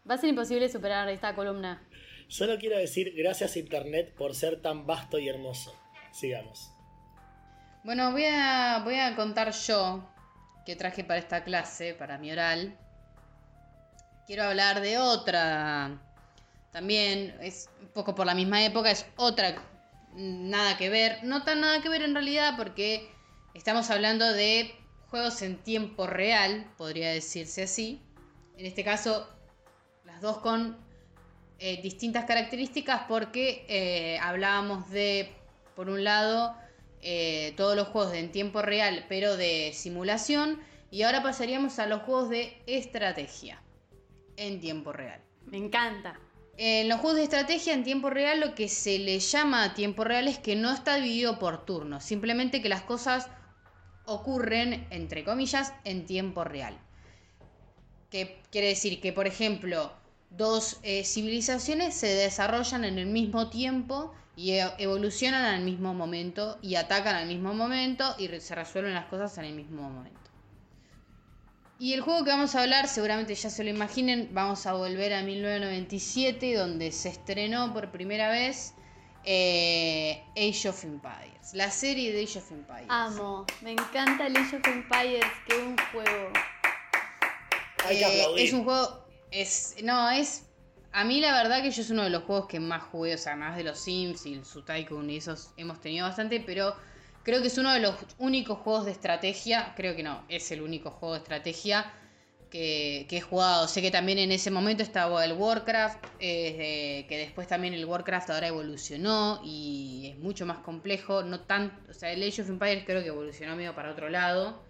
[0.09, 1.81] Va a ser imposible superar esta columna.
[2.27, 5.73] Solo quiero decir gracias a Internet por ser tan vasto y hermoso.
[6.11, 6.71] Sigamos.
[7.85, 10.09] Bueno, voy a, voy a contar yo
[10.65, 12.77] que traje para esta clase, para mi oral.
[14.25, 16.01] Quiero hablar de otra.
[16.73, 19.55] También es un poco por la misma época, es otra.
[20.17, 21.23] Nada que ver.
[21.23, 23.07] No tan nada que ver en realidad porque
[23.53, 24.73] estamos hablando de
[25.11, 28.01] juegos en tiempo real, podría decirse así.
[28.57, 29.29] En este caso,
[30.05, 30.75] las dos con
[31.59, 35.35] eh, distintas características porque eh, hablábamos de,
[35.75, 36.57] por un lado,
[37.03, 41.85] eh, todos los juegos de en tiempo real, pero de simulación, y ahora pasaríamos a
[41.85, 43.61] los juegos de estrategia
[44.35, 45.21] en tiempo real.
[45.45, 46.19] Me encanta.
[46.59, 50.27] En los juegos de estrategia en tiempo real lo que se le llama tiempo real
[50.27, 53.29] es que no está dividido por turnos, simplemente que las cosas
[54.05, 56.75] ocurren, entre comillas, en tiempo real.
[58.09, 59.93] Que quiere decir que, por ejemplo,
[60.31, 66.57] dos eh, civilizaciones se desarrollan en el mismo tiempo y e- evolucionan al mismo momento
[66.63, 70.26] y atacan al mismo momento y se resuelven las cosas en el mismo momento.
[71.79, 75.13] Y el juego que vamos a hablar, seguramente ya se lo imaginen, vamos a volver
[75.13, 78.73] a 1997, donde se estrenó por primera vez
[79.23, 82.87] eh, Age of Empires, la serie de Age of Empires.
[82.89, 83.45] Amo.
[83.61, 85.25] Me encanta el Age of Empires.
[85.47, 86.29] Qué buen juego.
[87.85, 88.45] Hay que Eh, aplaudir.
[88.47, 89.05] es un juego.
[89.29, 90.45] Es, no, es.
[90.93, 93.17] A mí la verdad que yo es uno de los juegos que más jugué, o
[93.19, 96.75] sea, más de los Sims y el Su Tycoon y esos hemos tenido bastante, pero
[97.27, 100.61] creo que es uno de los únicos juegos de estrategia, creo que no, es el
[100.61, 101.91] único juego de estrategia
[102.49, 103.67] que, he jugado.
[103.67, 108.47] Sé que también en ese momento estaba el Warcraft, que después también el Warcraft ahora
[108.47, 111.21] evolucionó y es mucho más complejo.
[111.21, 114.63] No tan, o sea, el Age of Empires creo que evolucionó medio para otro lado.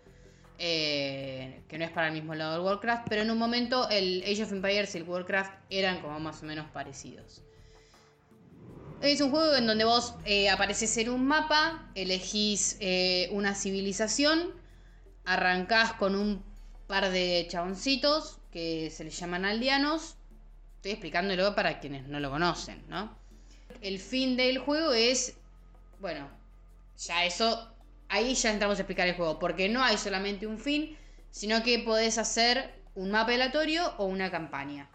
[0.58, 4.24] eh, que no es para el mismo lado del Warcraft, pero en un momento el
[4.24, 7.44] Age of Empires y el Warcraft eran como más o menos parecidos.
[9.02, 14.52] Es un juego en donde vos eh, apareces en un mapa, elegís eh, una civilización,
[15.24, 16.44] arrancás con un
[16.88, 20.16] par de chaboncitos que se les llaman aldeanos.
[20.78, 23.16] Estoy explicándolo para quienes no lo conocen, ¿no?
[23.82, 25.36] El fin del juego es,
[26.00, 26.28] bueno,
[26.98, 27.72] ya eso,
[28.10, 30.98] ahí ya entramos a explicar el juego, porque no hay solamente un fin,
[31.30, 34.90] sino que podés hacer un mapa aleatorio o una campaña.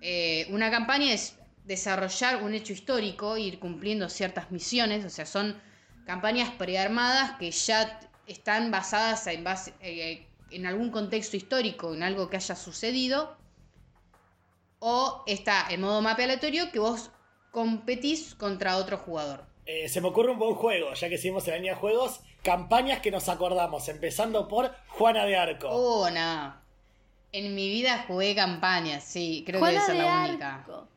[0.00, 1.37] Eh, una campaña es
[1.68, 5.60] desarrollar un hecho histórico, ir cumpliendo ciertas misiones, o sea, son
[6.06, 12.28] campañas prearmadas que ya están basadas en, base- eh, en algún contexto histórico, en algo
[12.30, 13.36] que haya sucedido.
[14.80, 17.10] O está el modo mapa aleatorio que vos
[17.50, 19.44] competís contra otro jugador.
[19.66, 22.20] Eh, se me ocurre un buen juego, ya que seguimos en la línea de juegos.
[22.42, 25.68] Campañas que nos acordamos, empezando por Juana de Arco.
[25.68, 26.54] Oh, no.
[27.32, 30.54] En mi vida jugué campañas, sí, creo Juana que debe ser de la única.
[30.54, 30.88] Arco.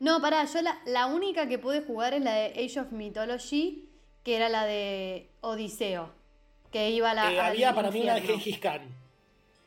[0.00, 3.88] No, pará, yo la, la única que pude jugar es la de Age of Mythology,
[4.22, 6.10] que era la de Odiseo.
[6.70, 7.32] Que iba a la.
[7.32, 8.22] Eh, había para mí una de.
[8.22, 8.82] Gengis Khan.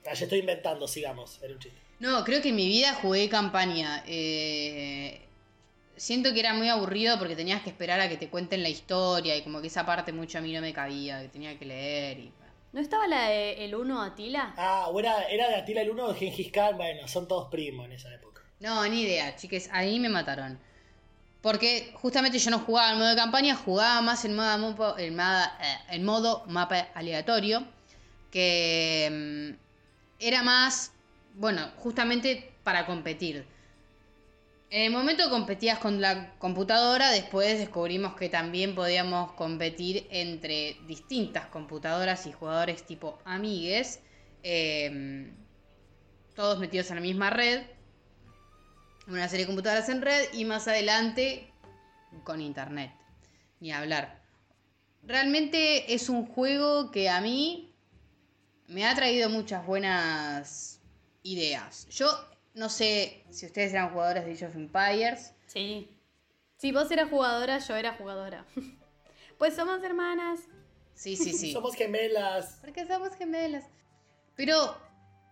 [0.06, 1.42] Ah, ya estoy inventando, sigamos.
[1.42, 1.78] Era un chiste.
[2.00, 4.04] No, creo que en mi vida jugué campaña.
[4.08, 5.22] Eh,
[5.96, 9.36] siento que era muy aburrido porque tenías que esperar a que te cuenten la historia
[9.36, 12.20] y como que esa parte mucho a mí no me cabía, que tenía que leer
[12.20, 12.32] y...
[12.74, 14.54] ¿No estaba la de El Uno Atila?
[14.58, 16.78] Ah, o era, era de Atila el Uno o de Gengis Khan.
[16.78, 18.31] Bueno, son todos primos en esa época.
[18.62, 20.60] No, ni idea, chiques, ahí me mataron.
[21.42, 25.08] Porque justamente yo no jugaba en modo de campaña, jugaba más en modo, eh,
[25.90, 27.66] en modo mapa aleatorio,
[28.30, 29.60] que mm,
[30.20, 30.92] era más,
[31.34, 33.46] bueno, justamente para competir.
[34.70, 41.48] En el momento competías con la computadora, después descubrimos que también podíamos competir entre distintas
[41.48, 44.02] computadoras y jugadores tipo amigues,
[44.44, 45.32] eh,
[46.36, 47.64] todos metidos en la misma red,
[49.08, 51.52] una serie de computadoras en red y más adelante
[52.24, 52.92] con internet.
[53.60, 54.22] Ni hablar.
[55.04, 57.74] Realmente es un juego que a mí
[58.68, 60.80] me ha traído muchas buenas
[61.24, 61.88] ideas.
[61.90, 62.08] Yo
[62.54, 65.34] no sé si ustedes eran jugadores de Age of Empires.
[65.48, 65.90] Sí.
[66.58, 68.46] Si vos eras jugadora, yo era jugadora.
[69.38, 70.40] pues somos hermanas.
[70.94, 71.52] Sí, sí, sí.
[71.54, 72.60] Somos gemelas.
[72.62, 73.66] Porque somos gemelas.
[74.36, 74.78] Pero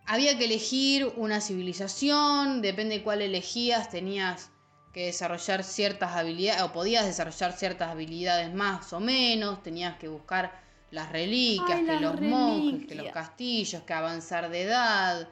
[0.06, 4.50] había que elegir una civilización, depende de cuál elegías, tenías
[4.92, 10.60] que desarrollar ciertas habilidades, o podías desarrollar ciertas habilidades más o menos, tenías que buscar
[10.90, 15.28] las reliquias, Ay, que las los monjes, que los castillos, que avanzar de edad,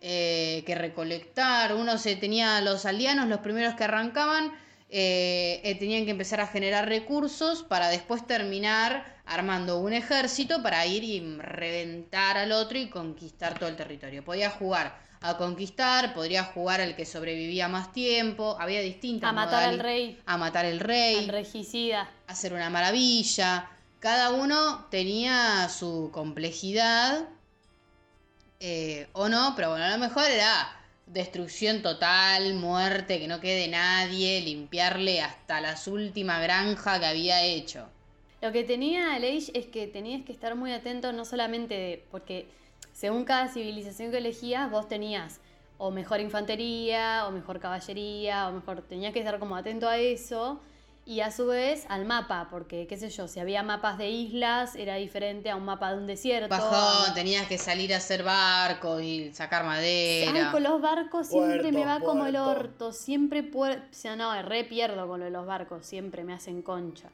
[0.00, 1.74] eh, que recolectar.
[1.74, 4.52] Uno se tenía los aldeanos, los primeros que arrancaban,
[4.88, 10.86] eh, eh, tenían que empezar a generar recursos para después terminar armando un ejército para
[10.86, 14.24] ir y reventar al otro y conquistar todo el territorio.
[14.24, 19.64] Podía jugar a conquistar, podría jugar al que sobrevivía más tiempo, había distintas A matar
[19.64, 20.20] al rey.
[20.26, 22.08] A matar al rey Al regicida.
[22.28, 23.68] hacer una maravilla.
[23.98, 27.28] Cada uno tenía su complejidad.
[28.60, 30.68] eh, o no, pero bueno, a lo mejor era
[31.06, 37.88] destrucción total, muerte, que no quede nadie, limpiarle hasta las última granja que había hecho.
[38.42, 42.48] Lo que tenía Age es que tenías que estar muy atento no solamente de, porque
[42.92, 45.40] según cada civilización que elegías, vos tenías
[45.78, 50.60] o mejor infantería, o mejor caballería, o mejor, tenías que estar como atento a eso,
[51.06, 54.74] y a su vez al mapa, porque qué sé yo, si había mapas de islas,
[54.74, 56.48] era diferente a un mapa de un desierto.
[56.48, 60.32] Bajón, tenías que salir a hacer barcos y sacar madera.
[60.34, 62.92] Ay, con los barcos siempre Puerto, me va como el orto.
[62.92, 63.84] Siempre puer...
[63.88, 65.86] O sea, no, re pierdo con lo de los barcos.
[65.86, 67.08] Siempre me hacen concha.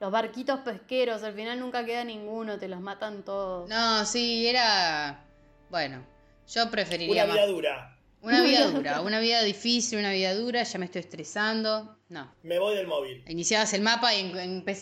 [0.00, 3.70] Los barquitos pesqueros, al final nunca queda ninguno, te los matan todos.
[3.70, 5.24] No, sí, era...
[5.70, 6.04] Bueno,
[6.46, 7.36] yo preferiría Una más...
[7.36, 7.98] vida dura.
[8.24, 11.98] Una vida dura, una vida difícil, una vida dura, ya me estoy estresando.
[12.08, 12.34] No.
[12.42, 13.22] Me voy del móvil.
[13.28, 14.20] Iniciabas el mapa y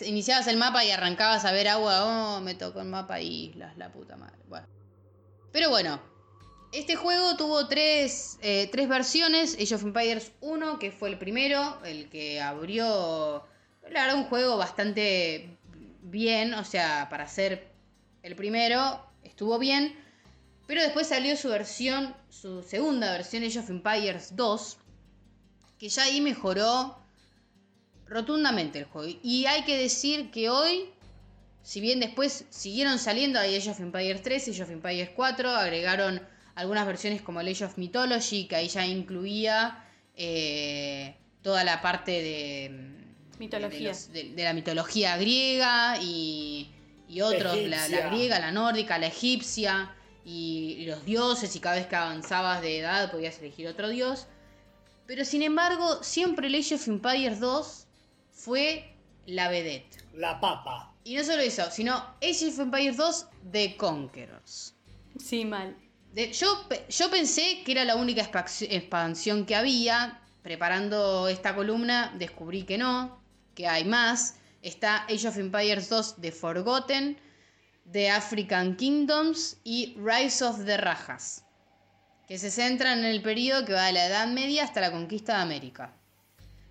[0.06, 2.36] iniciabas el mapa y arrancabas a ver agua.
[2.36, 4.38] Oh, me tocó el mapa islas, la puta madre.
[4.48, 4.68] Bueno.
[5.50, 6.00] Pero bueno.
[6.72, 9.56] Este juego tuvo tres, eh, tres versiones.
[9.60, 13.44] Age of Empires 1, que fue el primero, el que abrió.
[13.90, 15.58] La verdad, un juego bastante
[16.00, 16.54] bien.
[16.54, 17.72] O sea, para ser
[18.22, 20.01] el primero, estuvo bien.
[20.66, 24.76] Pero después salió su versión, su segunda versión, Age of Empires 2.
[25.78, 26.96] Que ya ahí mejoró
[28.06, 29.12] rotundamente el juego.
[29.22, 30.90] Y hay que decir que hoy,
[31.62, 36.22] si bien después siguieron saliendo hay Age of Empires 3, Age of Empires 4, agregaron
[36.54, 39.84] algunas versiones como el Age of Mythology, que ahí ya incluía
[40.16, 42.90] eh, toda la parte de
[43.38, 43.78] Mitología.
[43.78, 46.70] de, los- de- de la mitología griega y,
[47.08, 49.94] y otros, la, griega, la nórdica, la egipcia
[50.24, 54.26] y, los dioses y cada vez que avanzabas de edad podías elegir otro dios.
[55.06, 57.86] Pero sin embargo, siempre el Age of Empires 2
[58.32, 58.94] fue
[59.26, 60.04] la vedette.
[60.14, 60.94] La papa.
[61.04, 64.74] Y no solo eso, sino Age of Empires 2 The Conquerors.
[65.18, 65.76] Sí, mal.
[66.14, 70.18] De- yo, yo pensé que era la única expansión que había.
[70.42, 73.20] Preparando esta columna descubrí que no,
[73.54, 74.36] que hay más.
[74.60, 77.18] Está Age of Empires 2 The Forgotten,
[77.90, 81.44] The African Kingdoms y Rise of the Rajas,
[82.26, 85.36] que se centran en el periodo que va de la Edad Media hasta la conquista
[85.36, 85.94] de América.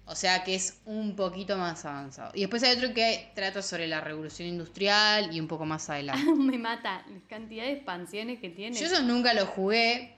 [0.05, 2.31] O sea que es un poquito más avanzado.
[2.33, 6.29] Y después hay otro que trata sobre la revolución industrial y un poco más adelante.
[6.35, 8.77] Me mata la cantidad de expansiones que tiene.
[8.77, 10.17] Yo esos nunca los jugué,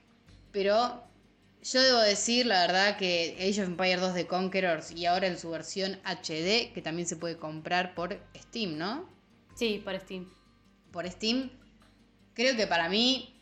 [0.50, 1.04] pero
[1.62, 5.38] yo debo decir la verdad que Age of Empires 2 de Conquerors y ahora en
[5.38, 9.08] su versión HD, que también se puede comprar por Steam, ¿no?
[9.54, 10.28] Sí, por Steam.
[10.94, 11.50] Por Steam,
[12.34, 13.36] creo que para mí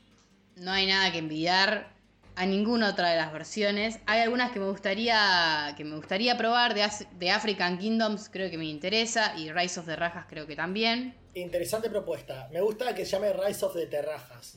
[0.57, 1.93] no hay nada que envidiar
[2.35, 3.99] a ninguna otra de las versiones.
[4.07, 6.89] Hay algunas que me gustaría que me gustaría probar de,
[7.19, 11.15] de African Kingdoms, creo que me interesa y Rise of the Rajas creo que también.
[11.35, 12.49] Interesante propuesta.
[12.51, 14.57] Me gusta que se llame Rise of the Terrajas.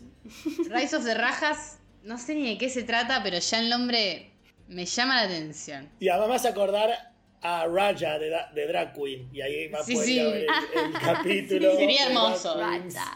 [0.69, 4.31] Rise of the Rajas, no sé ni de qué se trata, pero ya el nombre
[4.69, 5.89] me llama la atención.
[5.99, 7.11] Y además acordar
[7.45, 9.29] a Raja de, de Drag Queen.
[9.31, 10.17] Y ahí va a poder sí.
[10.19, 11.75] ver el, el capítulo.
[11.75, 12.59] Sería hermoso.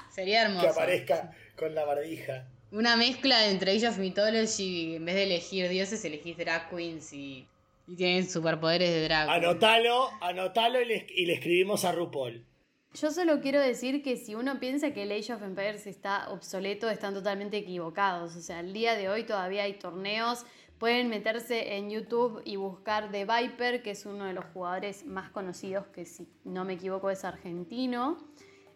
[0.09, 0.61] Sería hermoso.
[0.65, 2.47] Que aparezca con la barbija.
[2.71, 7.47] Una mezcla entre Age of Mythology, en vez de elegir dioses, elegís drag queens y,
[7.87, 9.27] y tienen superpoderes de drag.
[9.27, 9.43] queen.
[9.43, 12.45] Anotalo, anotalo y le, y le escribimos a RuPaul.
[12.93, 16.89] Yo solo quiero decir que si uno piensa que el Age of Empires está obsoleto,
[16.89, 18.35] están totalmente equivocados.
[18.35, 20.45] O sea, al día de hoy todavía hay torneos.
[20.79, 25.29] Pueden meterse en YouTube y buscar The Viper, que es uno de los jugadores más
[25.29, 28.17] conocidos, que si no me equivoco es argentino.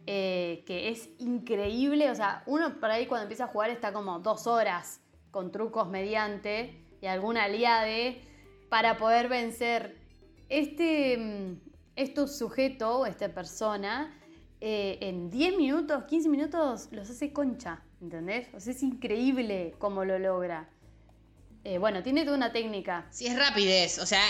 [0.05, 2.11] eh, que es increíble.
[2.11, 4.99] O sea, uno por ahí cuando empieza a jugar está como dos horas
[5.31, 8.21] con trucos mediante y alguna aliade
[8.69, 9.97] para poder vencer
[10.49, 11.59] este, mm,
[11.95, 14.13] este sujeto, esta persona,
[14.61, 18.47] eh, en 10 minutos, 15 minutos los hace concha, ¿entendés?
[18.53, 20.69] O sea, es increíble cómo lo logra.
[21.63, 23.05] Eh, bueno, tiene toda una técnica.
[23.09, 23.99] Sí, es rapidez.
[23.99, 24.21] O sea,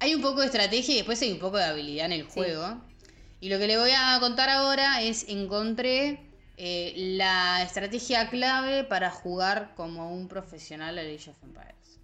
[0.00, 2.30] hay un poco de estrategia y después hay un poco de habilidad en el Sí.
[2.34, 2.80] juego.
[3.40, 6.28] Y lo que le voy a contar ahora es encontré
[6.58, 12.00] eh, la estrategia clave para jugar como un profesional al Age of Empires.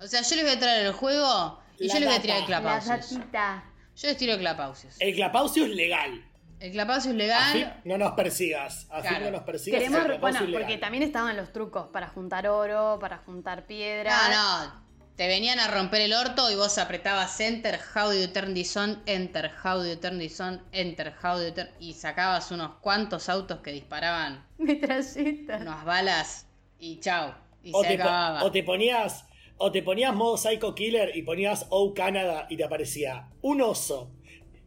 [0.00, 2.22] O sea, yo les voy a traer el juego y La yo les voy a
[2.22, 3.18] tirar el La Clapausius.
[3.18, 3.64] ratita.
[3.96, 4.94] Yo les tiro el Clapausius.
[5.00, 6.24] El Clapausius legal.
[6.60, 7.80] El Clapausius Afip, legal.
[7.84, 8.86] no nos persigas.
[9.02, 9.24] Claro.
[9.26, 9.80] no nos persigas.
[9.80, 14.12] Queremos, bueno, porque también estaban los trucos para juntar oro, para juntar piedra.
[14.30, 14.84] No, no.
[15.16, 18.76] Te venían a romper el orto y vos apretabas Enter, How do you turn this
[18.76, 21.68] on, Enter, How do you turn this on, Enter, How do you turn...
[21.78, 25.58] Y sacabas unos cuantos autos que disparaban Metralleta.
[25.58, 26.46] unas balas
[26.80, 27.34] y chao.
[27.62, 28.42] Y O se te, po- acababa.
[28.44, 29.24] o te ponías
[29.56, 34.10] o te ponías modo Psycho Killer y ponías Oh Canada y te aparecía un oso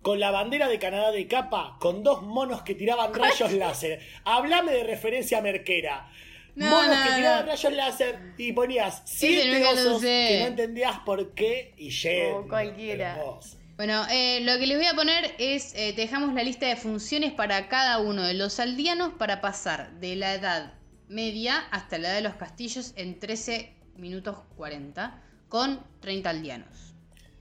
[0.02, 4.00] con la bandera de Canadá de capa con dos monos que tiraban rayos láser.
[4.24, 6.10] Hablame de referencia merquera.
[6.56, 7.52] No, monos no, que tiraban no.
[7.52, 12.38] rayos láser y ponías siete osos que no entendías por qué y yendo.
[12.38, 13.18] O cualquiera.
[13.18, 13.58] Hermoso.
[13.78, 16.76] Bueno, eh, lo que les voy a poner es, eh, te dejamos la lista de
[16.76, 20.74] funciones para cada uno de los aldeanos para pasar de la edad
[21.08, 26.96] media hasta la edad de los castillos en 13 minutos 40 con 30 aldeanos.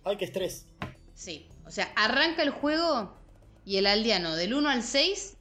[0.05, 0.67] Ay, qué estrés.
[1.15, 3.19] Sí, o sea, arranca el juego
[3.65, 5.37] y el aldeano del 1 al 6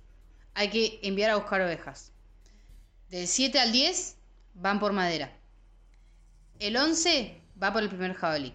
[0.56, 2.12] hay que enviar a buscar ovejas.
[3.10, 4.18] Del 7 al 10
[4.56, 5.38] van por madera.
[6.60, 8.54] El 11 va por el primer jabalí.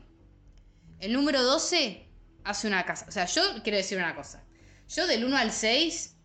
[0.99, 2.09] El número 12
[2.45, 3.07] hace una casa.
[3.09, 4.43] O sea, yo quiero decir una cosa.
[4.89, 6.17] Yo del 1 al 6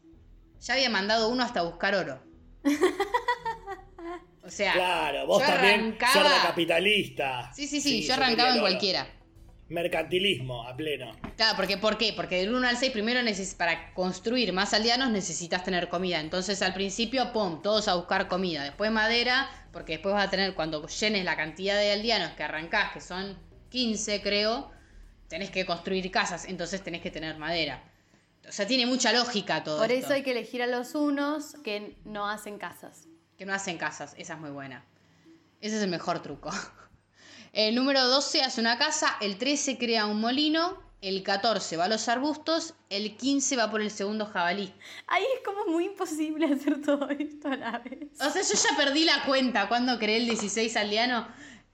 [0.61, 2.21] ya había mandado uno hasta buscar oro.
[4.43, 7.51] O sea, Claro, vos yo también arrancaba- capitalista.
[7.55, 8.67] Sí, sí, sí, yo se arrancaba en loro.
[8.69, 9.07] cualquiera.
[9.67, 11.11] Mercantilismo a pleno.
[11.37, 12.13] Claro, porque ¿por qué?
[12.15, 16.19] Porque del 1 al 6 primero neces- para construir más aldeanos necesitas tener comida.
[16.19, 18.63] Entonces al principio, pum, todos a buscar comida.
[18.63, 22.91] Después madera, porque después vas a tener, cuando llenes la cantidad de aldeanos que arrancás,
[22.93, 23.37] que son
[23.69, 24.71] 15 creo,
[25.27, 27.83] tenés que construir casas, entonces tenés que tener madera.
[28.47, 30.05] O sea, tiene mucha lógica todo Por esto.
[30.05, 33.07] eso hay que elegir a los unos que no hacen casas.
[33.35, 34.85] Que no hacen casas, esa es muy buena.
[35.59, 36.51] Ese es el mejor truco.
[37.55, 41.87] El número 12 hace una casa, el 13 crea un molino, el 14 va a
[41.87, 44.73] los arbustos, el 15 va por el segundo jabalí.
[45.07, 48.09] Ahí es como muy imposible hacer todo esto a la vez.
[48.19, 51.29] O sea, yo ya perdí la cuenta cuando creé el 16 aldeano.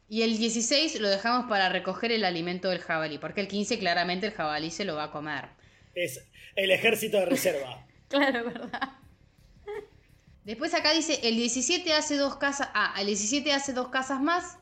[0.07, 3.17] Y el 16 lo dejamos para recoger el alimento del jabalí.
[3.17, 5.49] Porque el 15 claramente el jabalí se lo va a comer.
[5.95, 6.23] Es
[6.55, 7.87] el ejército de reserva.
[8.07, 8.89] Claro, verdad.
[10.43, 12.69] Después acá dice, el 17 hace dos casas...
[12.73, 14.57] Ah, el 17 hace dos casas más.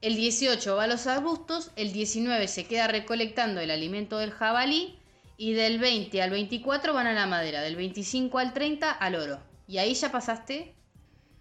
[0.00, 1.72] El 18 va a los arbustos.
[1.76, 4.96] El 19 se queda recolectando el alimento del jabalí.
[5.36, 7.60] Y del 20 al 24 van a la madera.
[7.60, 9.40] Del 25 al 30 al oro.
[9.68, 10.74] Y ahí ya pasaste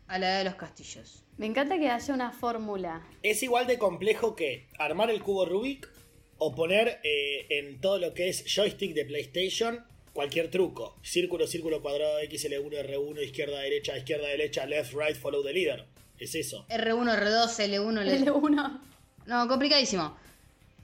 [0.07, 1.23] a la edad de los castillos.
[1.37, 3.07] Me encanta que haya una fórmula.
[3.23, 5.89] Es igual de complejo que armar el cubo Rubik
[6.37, 10.97] o poner eh, en todo lo que es joystick de PlayStation cualquier truco.
[11.01, 15.85] Círculo, círculo, cuadrado, XL1, R1, izquierda, derecha, izquierda, derecha, left, right, follow the leader.
[16.19, 16.65] Es eso.
[16.69, 18.25] R1, R2, L1, L2.
[18.25, 18.79] L1.
[19.25, 20.17] No, complicadísimo.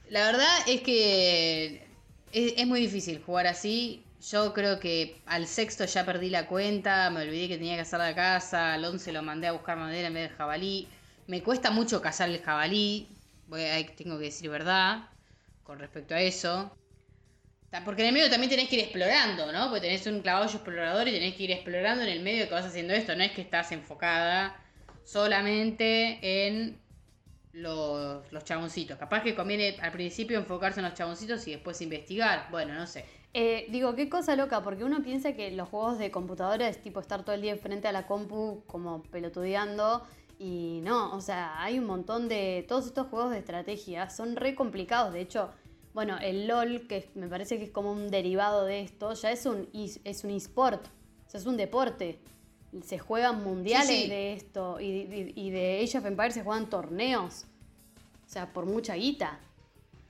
[0.09, 1.87] La verdad es que
[2.31, 4.03] es, es muy difícil jugar así.
[4.31, 7.99] Yo creo que al sexto ya perdí la cuenta, me olvidé que tenía que hacer
[7.99, 10.87] la casa, al 11 lo mandé a buscar madera en vez del jabalí.
[11.27, 13.07] Me cuesta mucho cazar el jabalí,
[13.47, 15.09] voy a- tengo que decir verdad
[15.63, 16.75] con respecto a eso.
[17.83, 19.65] Porque en el medio también tenés que ir explorando, ¿no?
[19.69, 22.65] Porque tenés un caballo explorador y tenés que ir explorando en el medio que vas
[22.65, 23.15] haciendo esto.
[23.17, 24.55] No es que estás enfocada
[25.05, 26.77] solamente en
[27.53, 28.97] los, los chaboncitos.
[28.97, 32.47] Capaz que conviene al principio enfocarse en los chaboncitos y después investigar.
[32.51, 33.05] Bueno, no sé.
[33.33, 36.99] Eh, digo, qué cosa loca, porque uno piensa que los juegos de computadora es tipo
[36.99, 40.05] estar todo el día frente a la compu como pelotudeando.
[40.37, 42.65] Y no, o sea, hay un montón de.
[42.67, 45.13] Todos estos juegos de estrategia son re complicados.
[45.13, 45.51] De hecho,
[45.93, 49.45] bueno, el LOL, que me parece que es como un derivado de esto, ya es
[49.45, 50.87] un, es un eSport.
[51.27, 52.19] O sea, es un deporte.
[52.83, 54.09] Se juegan mundiales Sí, sí.
[54.09, 54.79] de esto.
[54.79, 57.45] Y, y- y de Age of Empires se juegan torneos.
[58.25, 59.39] O sea, por mucha guita.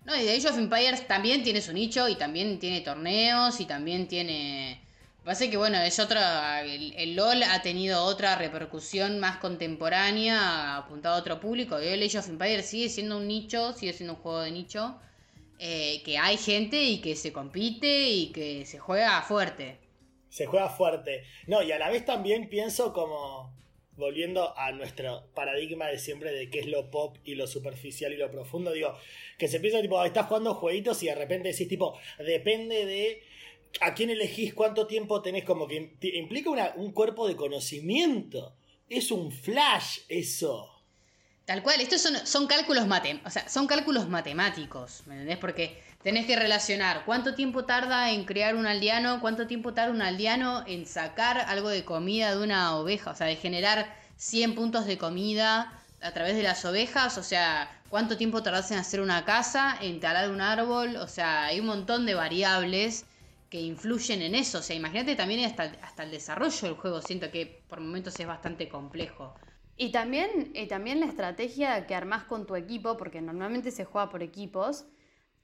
[0.05, 3.65] No, y de Age of Empires también tiene su nicho y también tiene torneos y
[3.65, 4.81] también tiene...
[5.23, 6.61] Pasa que bueno, es otra...
[6.63, 11.81] El, el LOL ha tenido otra repercusión más contemporánea, apuntado a otro público.
[11.81, 14.99] Y el Age of Empires sigue siendo un nicho, sigue siendo un juego de nicho.
[15.59, 19.79] eh, que hay gente y que se compite y que se juega fuerte.
[20.35, 21.23] Se juega fuerte.
[21.47, 23.55] No, y a la vez también pienso como,
[23.95, 28.17] volviendo a nuestro paradigma de siempre de qué es lo pop y lo superficial y
[28.17, 28.93] lo profundo, digo,
[29.37, 33.23] que se piensa tipo, estás jugando jueguitos y de repente decís tipo, depende de
[33.79, 38.53] a quién elegís, cuánto tiempo tenés, como que im- implica un cuerpo de conocimiento.
[38.89, 40.69] Es un flash eso.
[41.45, 45.37] Tal cual, estos son, son cálculos matem o sea, son cálculos matemáticos, ¿me entendés?
[45.37, 50.03] Porque tenés que relacionar cuánto tiempo tarda en crear un aldeano, cuánto tiempo tarda un
[50.03, 54.85] aldeano en sacar algo de comida de una oveja, o sea, de generar 100 puntos
[54.85, 59.25] de comida a través de las ovejas, o sea, cuánto tiempo tardás en hacer una
[59.25, 63.07] casa, en talar un árbol, o sea, hay un montón de variables
[63.49, 67.31] que influyen en eso, o sea, imagínate también hasta, hasta el desarrollo del juego, siento
[67.31, 69.33] que por momentos es bastante complejo.
[69.75, 74.11] Y también, y también la estrategia que armás con tu equipo, porque normalmente se juega
[74.11, 74.85] por equipos,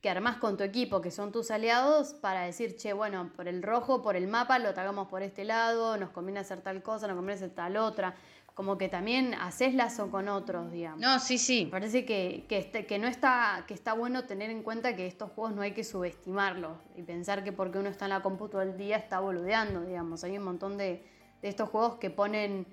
[0.02, 3.62] que armás con tu equipo, que son tus aliados, para decir, che, bueno, por el
[3.62, 7.16] rojo, por el mapa, lo atacamos por este lado, nos conviene hacer tal cosa, nos
[7.16, 8.16] conviene hacer tal otra.
[8.56, 11.00] Como que también haces lazo con otros, digamos.
[11.00, 11.66] No, sí, sí.
[11.66, 15.08] Me parece que, que, este- que no está, que está bueno tener en cuenta que
[15.08, 18.50] estos juegos no hay que subestimarlos y pensar que porque uno está en la compu
[18.50, 20.24] todo el día está boludeando, digamos.
[20.26, 21.02] Hay un montón de,
[21.42, 22.66] de estos juegos que ponen,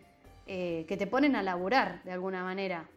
[0.47, 2.89] eh, que te ponen a laburar de alguna manera.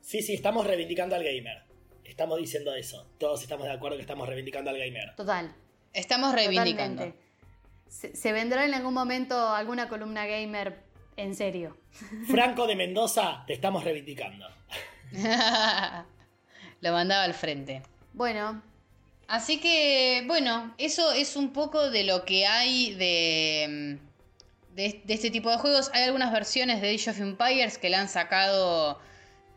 [0.00, 1.67] Sí, sí, estamos reivindicando al gamer.
[2.08, 3.06] Estamos diciendo eso.
[3.18, 5.14] Todos estamos de acuerdo que estamos reivindicando al gamer.
[5.14, 5.54] Total.
[5.92, 7.02] Estamos reivindicando.
[7.04, 7.28] Totalmente.
[7.88, 10.82] Se, se vendrá en algún momento alguna columna gamer
[11.16, 11.76] en serio.
[12.28, 14.46] Franco de Mendoza, te estamos reivindicando.
[16.80, 17.82] Lo mandaba al frente.
[18.12, 18.62] Bueno,
[19.28, 23.98] Así que, bueno, eso es un poco de lo que hay de,
[24.74, 25.90] de, de este tipo de juegos.
[25.92, 28.98] Hay algunas versiones de Age of Empires que la han sacado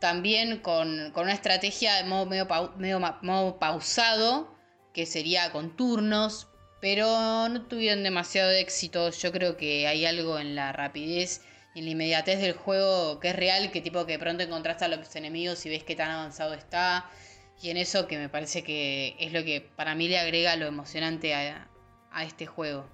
[0.02, 4.52] también con, con una estrategia de modo medio, medio modo pausado,
[4.92, 6.48] que sería con turnos,
[6.80, 7.06] pero
[7.48, 9.10] no tuvieron demasiado éxito.
[9.10, 11.42] Yo creo que hay algo en la rapidez
[11.72, 14.86] y en la inmediatez del juego que es real, que tipo que de pronto encontraste
[14.86, 17.08] a los enemigos y ves qué tan avanzado está.
[17.62, 20.66] Y en eso que me parece que es lo que para mí le agrega lo
[20.66, 21.68] emocionante a,
[22.10, 22.90] a este juego.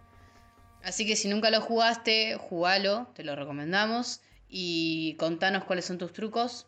[0.82, 4.20] Así que si nunca lo jugaste, jugalo, te lo recomendamos.
[4.46, 6.66] Y contanos cuáles son tus trucos,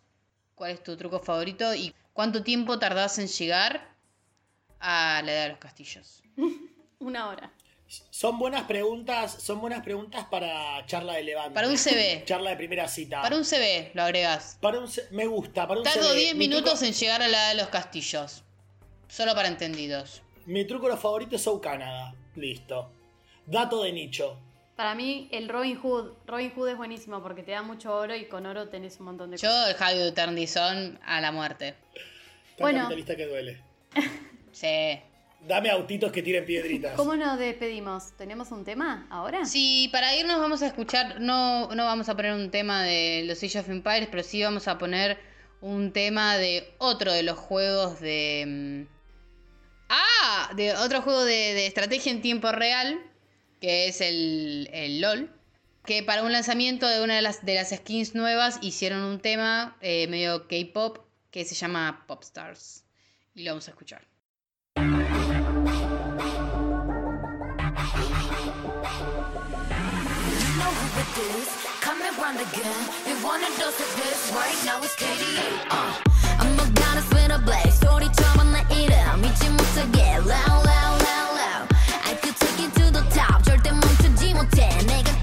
[0.60, 3.94] cuál es tu truco favorito y cuánto tiempo tardás en llegar
[4.78, 6.22] a la edad de los castillos.
[6.98, 7.50] una hora.
[8.10, 11.54] Son buenas preguntas, son buenas preguntas para charla de levante.
[11.54, 12.22] Para un CV.
[12.26, 13.22] Charla de primera cita.
[13.22, 14.58] Para un CV lo agregás.
[14.60, 16.14] Para un me gusta, para un Tardo CV.
[16.18, 18.44] 10 Mi minutos truco- en llegar a la edad de los castillos.
[19.08, 20.20] Solo para entendidos.
[20.44, 22.14] Mi truco favorito es So Canada.
[22.36, 22.92] Listo.
[23.46, 24.38] Dato de nicho.
[24.80, 26.12] Para mí, el Robin Hood.
[26.26, 29.30] Robin Hood es buenísimo porque te da mucho oro y con oro tenés un montón
[29.30, 29.68] de Yo, cosas.
[29.68, 31.74] el Javi Duternizón a la muerte.
[31.92, 32.78] Tan Bueno.
[32.84, 33.60] capitalista que duele.
[34.52, 34.98] Sí.
[35.46, 36.92] Dame autitos que tiren piedritas.
[36.96, 38.16] ¿Cómo nos despedimos?
[38.16, 39.44] ¿Tenemos un tema ahora?
[39.44, 43.42] Sí, para irnos vamos a escuchar, no, no vamos a poner un tema de los
[43.42, 45.18] Age of Empires, pero sí vamos a poner
[45.60, 48.86] un tema de otro de los juegos de...
[48.88, 48.94] mm,
[49.90, 52.98] Ah, de otro juego de, de estrategia en tiempo real,
[53.60, 55.30] que es el, el LOL,
[55.84, 59.76] que para un lanzamiento de una de las, de las skins nuevas hicieron un tema
[59.80, 60.98] eh, medio K-pop
[61.30, 62.84] que se llama Popstars.
[63.34, 64.06] Y lo vamos a escuchar.
[82.10, 83.39] I could take to the top
[84.39, 84.69] 절대 멈추지 못해.
[84.87, 85.18] 내가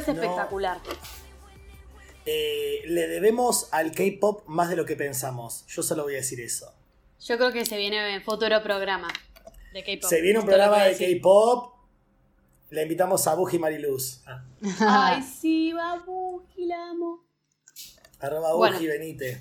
[0.00, 0.14] es No.
[0.14, 0.80] espectacular.
[2.26, 5.64] Eh, le debemos al K-pop más de lo que pensamos.
[5.68, 6.72] Yo solo voy a decir eso.
[7.20, 9.08] Yo creo que se viene futuro programa
[9.72, 10.08] de K-pop.
[10.08, 10.96] Se viene un programa de.
[10.96, 11.74] K-pop.
[12.70, 14.20] Le invitamos a Buji Mariluz.
[14.26, 14.44] Ah,
[15.16, 17.24] Ay, sí, babu, la amo.
[18.20, 18.76] arroba Bueno.
[18.76, 19.40] Buji, venite.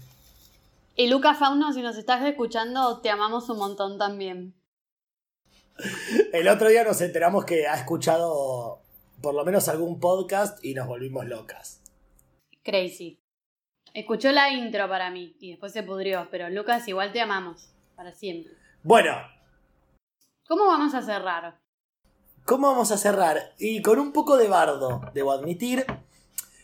[0.96, 4.54] Y Luca Fauno, si nos estás escuchando, te amamos un montón también.
[6.34, 8.79] El otro día nos enteramos que ha escuchado
[9.22, 11.82] por lo menos algún podcast y nos volvimos locas.
[12.64, 13.20] Crazy.
[13.94, 17.70] Escuchó la intro para mí y después se pudrió, pero Lucas, igual te amamos.
[17.96, 18.54] Para siempre.
[18.84, 19.12] Bueno,
[20.50, 21.60] ¿Cómo vamos a cerrar?
[22.50, 23.54] ¿cómo vamos a cerrar?
[23.60, 25.86] Y con un poco de bardo, debo admitir.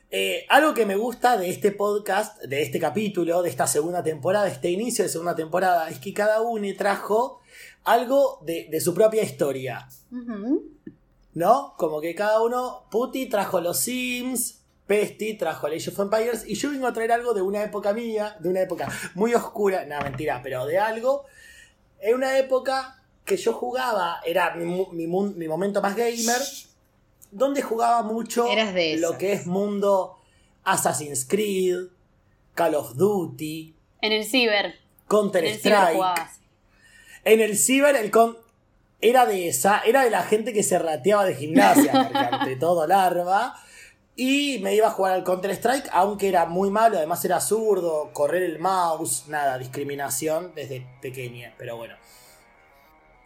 [0.09, 4.47] Eh, algo que me gusta de este podcast, de este capítulo, de esta segunda temporada,
[4.47, 7.41] este inicio de segunda temporada, es que cada uno trajo
[7.83, 9.87] algo de, de su propia historia.
[11.35, 11.75] ¿No?
[11.77, 16.71] Como que cada uno, Puti trajo los Sims, Pesti trajo Age of Empires, y yo
[16.71, 20.41] vengo a traer algo de una época mía, de una época muy oscura, no, mentira,
[20.41, 21.25] pero de algo,
[21.99, 26.41] en una época que yo jugaba, era mi, mi momento más gamer,
[27.31, 30.17] donde jugaba mucho Eras de lo que es mundo
[30.63, 31.87] Assassin's Creed,
[32.53, 34.75] Call of Duty, En el ciber.
[35.07, 36.29] Counter En el ciber Strike.
[37.25, 38.37] En el ciber, el con...
[39.09, 42.87] era de esa, era de la gente que se rateaba de gimnasia, porque ante todo
[42.87, 43.55] larva.
[44.15, 48.11] Y me iba a jugar al Counter Strike, aunque era muy malo, además era zurdo,
[48.13, 51.95] correr el mouse, nada, discriminación desde pequeña, pero bueno.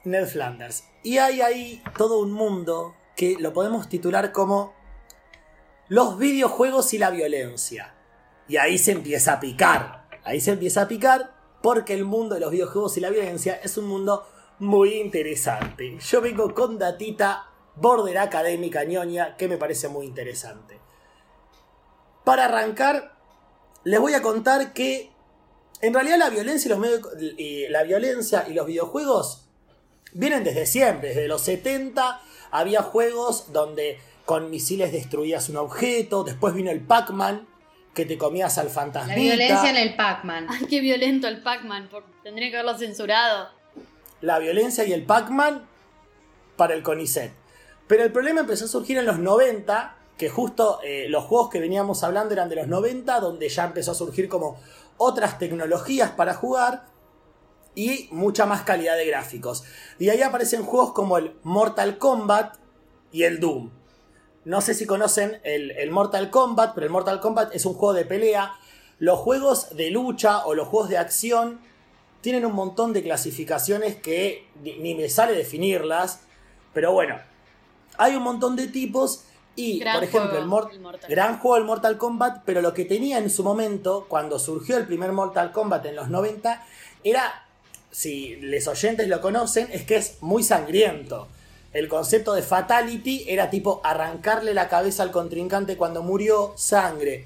[0.04, 0.84] Ned Flanders.
[1.04, 4.74] Y hay ahí todo un mundo que lo podemos titular como
[5.88, 7.94] los videojuegos y la violencia.
[8.48, 10.08] Y ahí se empieza a picar.
[10.24, 13.78] Ahí se empieza a picar porque el mundo de los videojuegos y la violencia es
[13.78, 14.28] un mundo
[14.60, 15.98] muy interesante.
[16.00, 20.80] Yo vengo con datita border académica ñoña que me parece muy interesante.
[22.24, 23.16] Para arrancar,
[23.84, 25.12] les voy a contar que
[25.82, 27.02] en realidad la violencia y los medios,
[27.38, 29.48] y la violencia y los videojuegos
[30.14, 36.54] vienen desde siempre, desde los 70 había juegos donde con misiles destruías un objeto, después
[36.54, 37.48] vino el Pac-Man
[37.94, 39.20] que te comías al La fantasmita.
[39.20, 40.48] violencia en el Pac-Man.
[40.50, 41.90] Ay, qué violento el Pac-Man.
[42.24, 43.59] Tendría que haberlo censurado.
[44.22, 45.68] La violencia y el Pac-Man
[46.56, 47.32] para el CONICET.
[47.88, 51.60] Pero el problema empezó a surgir en los 90, que justo eh, los juegos que
[51.60, 54.60] veníamos hablando eran de los 90, donde ya empezó a surgir como
[54.98, 56.86] otras tecnologías para jugar
[57.74, 59.64] y mucha más calidad de gráficos.
[59.98, 62.58] Y ahí aparecen juegos como el Mortal Kombat
[63.12, 63.72] y el Doom.
[64.46, 67.94] No sé si conocen el, el Mortal Kombat, pero el Mortal Kombat es un juego
[67.94, 68.54] de pelea.
[68.98, 71.62] Los juegos de lucha o los juegos de acción
[72.22, 76.22] tienen un montón de clasificaciones que ni, me sale definirlas.
[76.74, 77.18] Pero bueno,
[77.98, 79.24] hay un montón de tipos
[79.56, 82.62] y, Gran por ejemplo, juego, el, Mor- el Mortal gran juego el Mortal Kombat, pero
[82.62, 86.66] lo que tenía en su momento, cuando surgió el primer Mortal Kombat en los 90,
[87.04, 87.46] era,
[87.92, 91.28] si les oyentes lo conocen, es que es muy sangriento.
[91.74, 97.26] El concepto de fatality era tipo arrancarle la cabeza al contrincante cuando murió, sangre.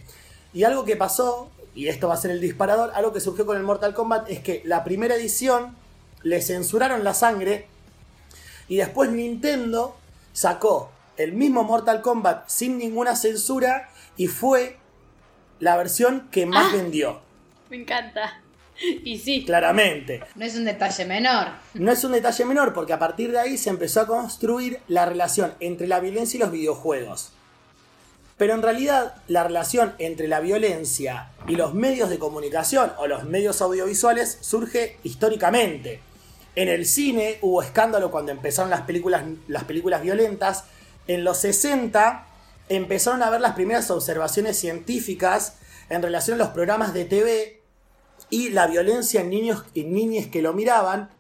[0.54, 3.58] Y algo que pasó, y esto va a ser el disparador, algo que surgió con
[3.58, 5.76] el Mortal Kombat es que la primera edición
[6.24, 7.68] le censuraron la sangre
[8.68, 9.96] y después Nintendo
[10.34, 14.78] sacó el mismo Mortal Kombat sin ninguna censura y fue
[15.60, 16.76] la versión que más Ah.
[16.78, 17.22] vendió,
[17.70, 18.40] Me encanta.
[19.04, 19.46] Y sí.
[19.46, 20.22] claramente.
[20.36, 21.48] No es un detalle menor.
[21.76, 25.06] No es un detalle menor porque a partir de ahí se empezó a construir la
[25.06, 27.32] relación entre la violencia y los videojuegos.
[28.44, 33.24] Pero en realidad la relación entre la violencia y los medios de comunicación o los
[33.24, 36.02] medios audiovisuales surge históricamente.
[36.54, 40.66] En el cine hubo escándalo cuando empezaron las películas, las películas violentas.
[41.08, 42.28] En los 60
[42.68, 45.56] empezaron a ver las primeras observaciones científicas
[45.88, 47.62] en relación a los programas de TV
[48.30, 51.12] y la violencia en niños y niñas que lo miraban.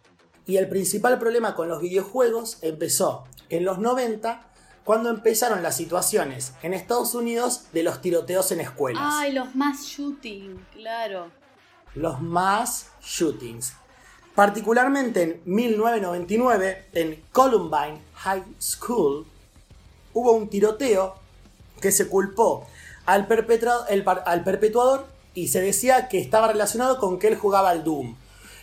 [0.45, 4.45] Y el principal problema con los videojuegos empezó en los 90,
[4.84, 9.03] cuando empezaron las situaciones en Estados Unidos de los tiroteos en escuelas.
[9.05, 11.31] Ay, los más shooting, claro.
[11.95, 13.73] Los más shootings.
[14.36, 19.27] Particularmente en 1999, en Columbine High School,
[20.13, 21.15] hubo un tiroteo
[21.79, 22.65] que se culpó
[23.05, 23.27] al,
[23.89, 25.05] el al perpetuador
[25.36, 28.15] y se decía que estaba relacionado con que él jugaba al Doom.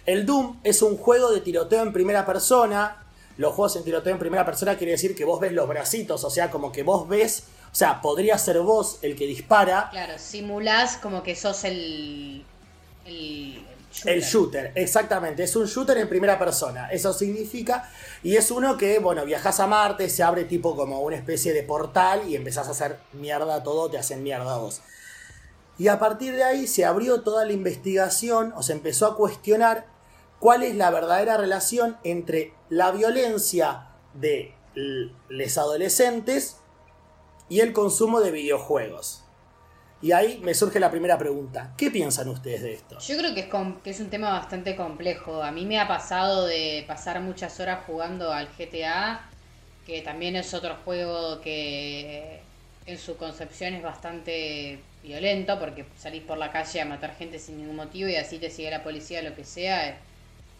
[0.06, 2.99] El Doom es un juego de tiroteo en primera persona.
[3.40, 6.28] Los juegos en tiroteo en primera persona quiere decir que vos ves los bracitos, o
[6.28, 9.88] sea, como que vos ves, o sea, podría ser vos el que dispara.
[9.90, 12.44] Claro, simulás como que sos el.
[13.06, 13.64] El,
[14.04, 15.44] El shooter, exactamente.
[15.44, 16.90] Es un shooter en primera persona.
[16.90, 17.90] Eso significa.
[18.22, 21.62] Y es uno que, bueno, viajas a Marte, se abre tipo como una especie de
[21.62, 24.82] portal y empezás a hacer mierda todo, te hacen mierda vos.
[25.78, 29.86] Y a partir de ahí se abrió toda la investigación o se empezó a cuestionar
[30.40, 36.56] cuál es la verdadera relación entre la violencia de los adolescentes
[37.48, 39.24] y el consumo de videojuegos.
[40.02, 41.74] Y ahí me surge la primera pregunta.
[41.76, 42.98] ¿Qué piensan ustedes de esto?
[43.00, 43.48] Yo creo que es,
[43.84, 45.42] que es un tema bastante complejo.
[45.42, 49.28] A mí me ha pasado de pasar muchas horas jugando al GTA,
[49.84, 52.40] que también es otro juego que
[52.86, 57.58] en su concepción es bastante violento, porque salís por la calle a matar gente sin
[57.58, 59.98] ningún motivo y así te sigue la policía, lo que sea.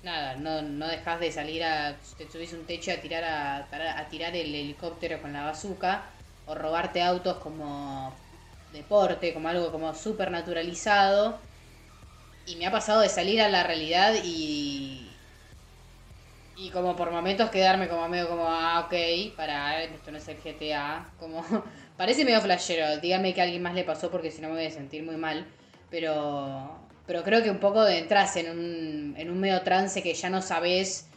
[0.03, 1.99] Nada, no, no dejas de salir a.
[2.17, 6.11] Te subís un techo a tirar, a, a tirar el helicóptero con la bazooka
[6.47, 8.19] o robarte autos como
[8.73, 11.41] deporte, como algo como súper naturalizado.
[12.45, 15.19] Y me ha pasado de salir a la realidad y.
[16.55, 20.43] Y como por momentos quedarme como medio como, ah, ok, para, esto no es el
[20.43, 21.15] GTA.
[21.19, 21.43] Como,
[21.97, 22.99] parece medio flashero.
[22.99, 25.17] Dígame que a alguien más le pasó porque si no me voy a sentir muy
[25.17, 25.47] mal.
[25.91, 26.80] Pero,
[27.11, 30.31] pero creo que un poco de entras en un, en un medio trance que ya
[30.31, 31.09] no sabes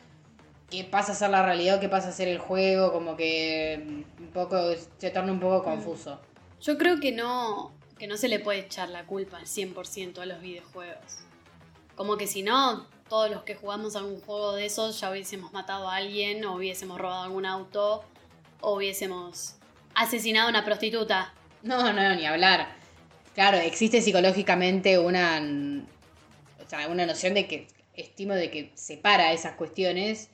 [0.72, 2.92] qué pasa a ser la realidad o qué pasa a ser el juego.
[2.92, 4.58] Como que un poco
[4.98, 6.20] se torna un poco confuso.
[6.62, 10.26] Yo creo que no, que no se le puede echar la culpa al 100% a
[10.26, 11.20] los videojuegos.
[11.96, 15.88] Como que si no, todos los que jugamos algún juego de esos ya hubiésemos matado
[15.88, 18.04] a alguien, o hubiésemos robado algún auto,
[18.62, 19.58] o hubiésemos
[19.94, 21.36] asesinado a una prostituta.
[21.62, 22.82] No, no, ni hablar.
[23.34, 25.42] Claro, existe psicológicamente una,
[26.64, 30.30] o sea, una noción de que estimo de que separa esas cuestiones,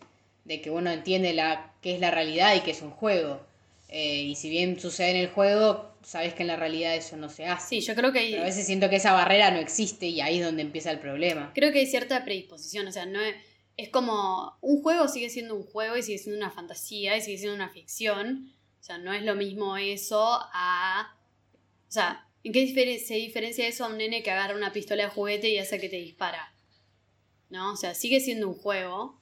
[0.45, 3.41] de que uno entiende la qué es la realidad y qué es un juego.
[3.89, 7.29] Eh, y si bien sucede en el juego, sabes que en la realidad eso no
[7.29, 7.69] se hace.
[7.69, 10.21] Sí, yo creo que hay, Pero a veces siento que esa barrera no existe y
[10.21, 11.51] ahí es donde empieza el problema.
[11.55, 12.87] creo que hay cierta predisposición.
[12.87, 13.35] O sea, no es,
[13.77, 17.37] es como un juego sigue siendo un juego y sigue siendo una fantasía y sigue
[17.37, 18.53] siendo una ficción.
[18.79, 21.15] O sea, no es lo mismo eso a.
[21.87, 22.67] O sea, ¿En qué
[22.99, 25.89] se diferencia eso a un nene que agarra una pistola de juguete y hace que
[25.89, 26.53] te dispara?
[27.49, 27.73] ¿No?
[27.73, 29.19] O sea, sigue siendo un juego.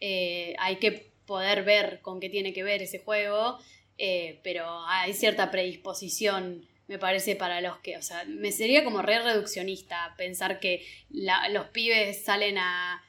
[0.00, 3.58] Eh, hay que poder ver con qué tiene que ver ese juego,
[3.98, 9.02] eh, pero hay cierta predisposición, me parece, para los que, o sea, me sería como
[9.02, 13.02] re reduccionista pensar que los pibes salen a,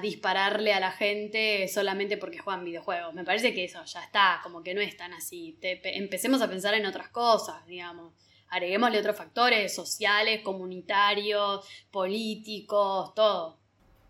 [0.00, 3.12] dispararle a la gente solamente porque juegan videojuegos.
[3.12, 5.58] Me parece que eso ya está, como que no es tan así.
[5.60, 8.14] Te- pe- empecemos a pensar en otras cosas, digamos.
[8.54, 13.58] Agreguémosle otros factores sociales, comunitarios, políticos, todo.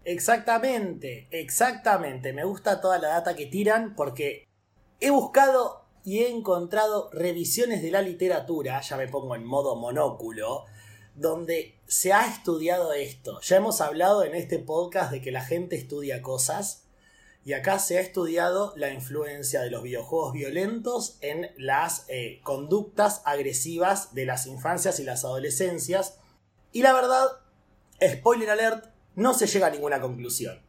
[0.04, 2.34] Exactamente, exactamente.
[2.34, 4.46] Me gusta toda la data que tiran porque
[5.00, 10.66] he buscado y he encontrado revisiones de la literatura, ya me pongo en modo monóculo,
[11.14, 13.40] donde se ha estudiado esto.
[13.40, 16.83] Ya hemos hablado en este podcast de que la gente estudia cosas
[17.44, 23.20] y acá se ha estudiado la influencia de los videojuegos violentos en las eh, conductas
[23.26, 26.18] agresivas de las infancias y las adolescencias.
[26.72, 27.26] Y la verdad,
[28.02, 30.60] spoiler alert, no se llega a ninguna conclusión.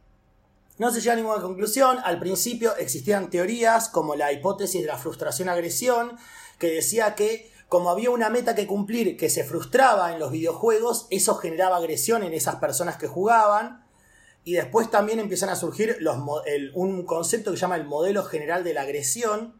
[0.76, 1.98] No se llega a ninguna conclusión.
[2.04, 6.18] Al principio existían teorías como la hipótesis de la frustración-agresión,
[6.58, 11.06] que decía que como había una meta que cumplir que se frustraba en los videojuegos,
[11.10, 13.85] eso generaba agresión en esas personas que jugaban.
[14.46, 15.98] Y después también empiezan a surgir
[16.74, 19.54] un concepto que se llama el modelo general de la agresión,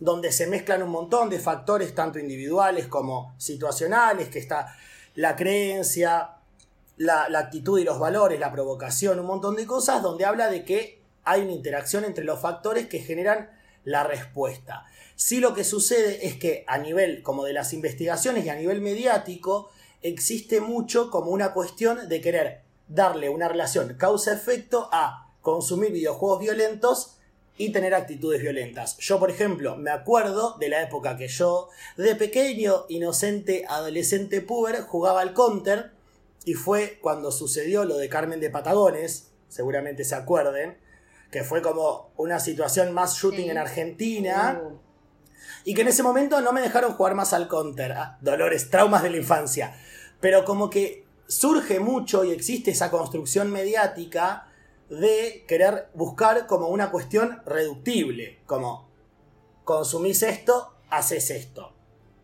[0.00, 4.74] donde se mezclan un montón de factores, tanto individuales como situacionales, que está
[5.14, 6.30] la creencia,
[6.96, 10.64] la, la actitud y los valores, la provocación, un montón de cosas, donde habla de
[10.64, 13.52] que hay una interacción entre los factores que generan
[13.84, 14.84] la respuesta.
[15.14, 18.80] Sí lo que sucede es que a nivel como de las investigaciones y a nivel
[18.80, 19.70] mediático
[20.02, 27.18] existe mucho como una cuestión de querer darle una relación causa-efecto a consumir videojuegos violentos
[27.56, 28.96] y tener actitudes violentas.
[28.98, 34.82] Yo, por ejemplo, me acuerdo de la época que yo, de pequeño, inocente, adolescente, puber,
[34.82, 35.92] jugaba al counter
[36.44, 40.76] y fue cuando sucedió lo de Carmen de Patagones, seguramente se acuerden,
[41.30, 43.50] que fue como una situación más shooting Sí.
[43.50, 44.60] en Argentina.
[44.62, 44.78] Uh,
[45.66, 47.92] Y que en ese momento no me dejaron jugar más al counter.
[47.92, 49.74] Ah, dolores, traumas de la infancia.
[50.20, 54.48] Pero como que surge mucho y existe esa construcción mediática
[54.90, 58.40] de querer buscar como una cuestión reductible.
[58.46, 58.88] Como
[59.64, 61.72] consumís esto, haces esto.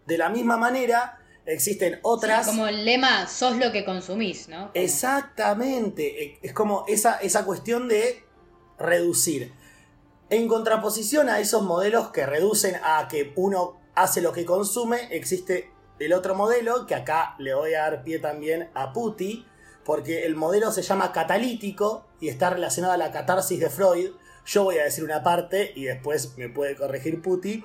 [0.06, 2.46] De la misma manera, existen otras...
[2.46, 4.58] como el lema, sos lo que consumís, ¿no?
[4.58, 6.22] Como- Exactamente.
[6.24, 8.24] E- Es como esa, esa cuestión de
[8.78, 9.52] reducir.
[10.28, 15.70] En contraposición a esos modelos que reducen a que uno hace lo que consume, existe
[16.00, 19.46] el otro modelo, que acá le voy a dar pie también a Putti,
[19.84, 24.10] porque el modelo se llama catalítico y está relacionado a la catarsis de Freud.
[24.46, 27.64] Yo voy a decir una parte y después me puede corregir Putti.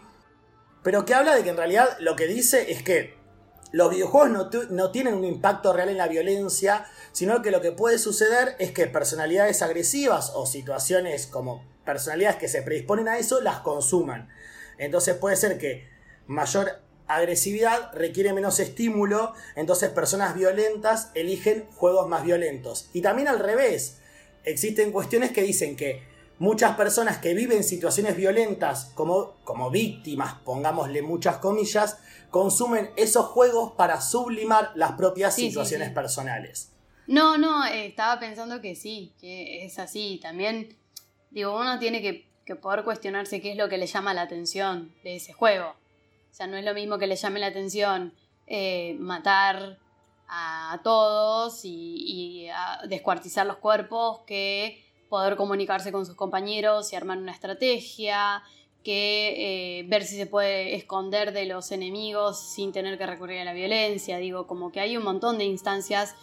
[0.83, 3.17] Pero que habla de que en realidad lo que dice es que
[3.71, 7.71] los videojuegos no, no tienen un impacto real en la violencia, sino que lo que
[7.71, 13.41] puede suceder es que personalidades agresivas o situaciones como personalidades que se predisponen a eso
[13.41, 14.29] las consuman.
[14.77, 15.89] Entonces puede ser que
[16.27, 22.89] mayor agresividad requiere menos estímulo, entonces personas violentas eligen juegos más violentos.
[22.93, 23.99] Y también al revés,
[24.43, 26.03] existen cuestiones que dicen que
[26.39, 31.97] muchas personas que viven situaciones violentas como, como víctimas, pongámosle muchas comillas,
[32.29, 35.93] consumen esos juegos para sublimar las propias Sí, sí, situaciones sí.
[35.93, 36.71] personales.
[37.07, 40.19] No, no, eh, estaba pensando que sí, que es así.
[40.21, 40.75] También,
[41.29, 44.93] digo, uno tiene que, que poder cuestionarse qué es lo que le llama la atención
[45.03, 45.75] de ese juego.
[46.35, 48.13] O sea, no es lo mismo que le llame la atención
[48.45, 49.79] eh, matar
[50.27, 52.49] a todos y,
[52.89, 58.43] descuartizar los cuerpos que poder comunicarse con sus compañeros y armar una estrategia,
[58.83, 63.45] que eh, ver si se puede esconder de los enemigos sin tener que recurrir a
[63.45, 64.17] la violencia.
[64.17, 66.15] Digo, como que hay un montón de instancias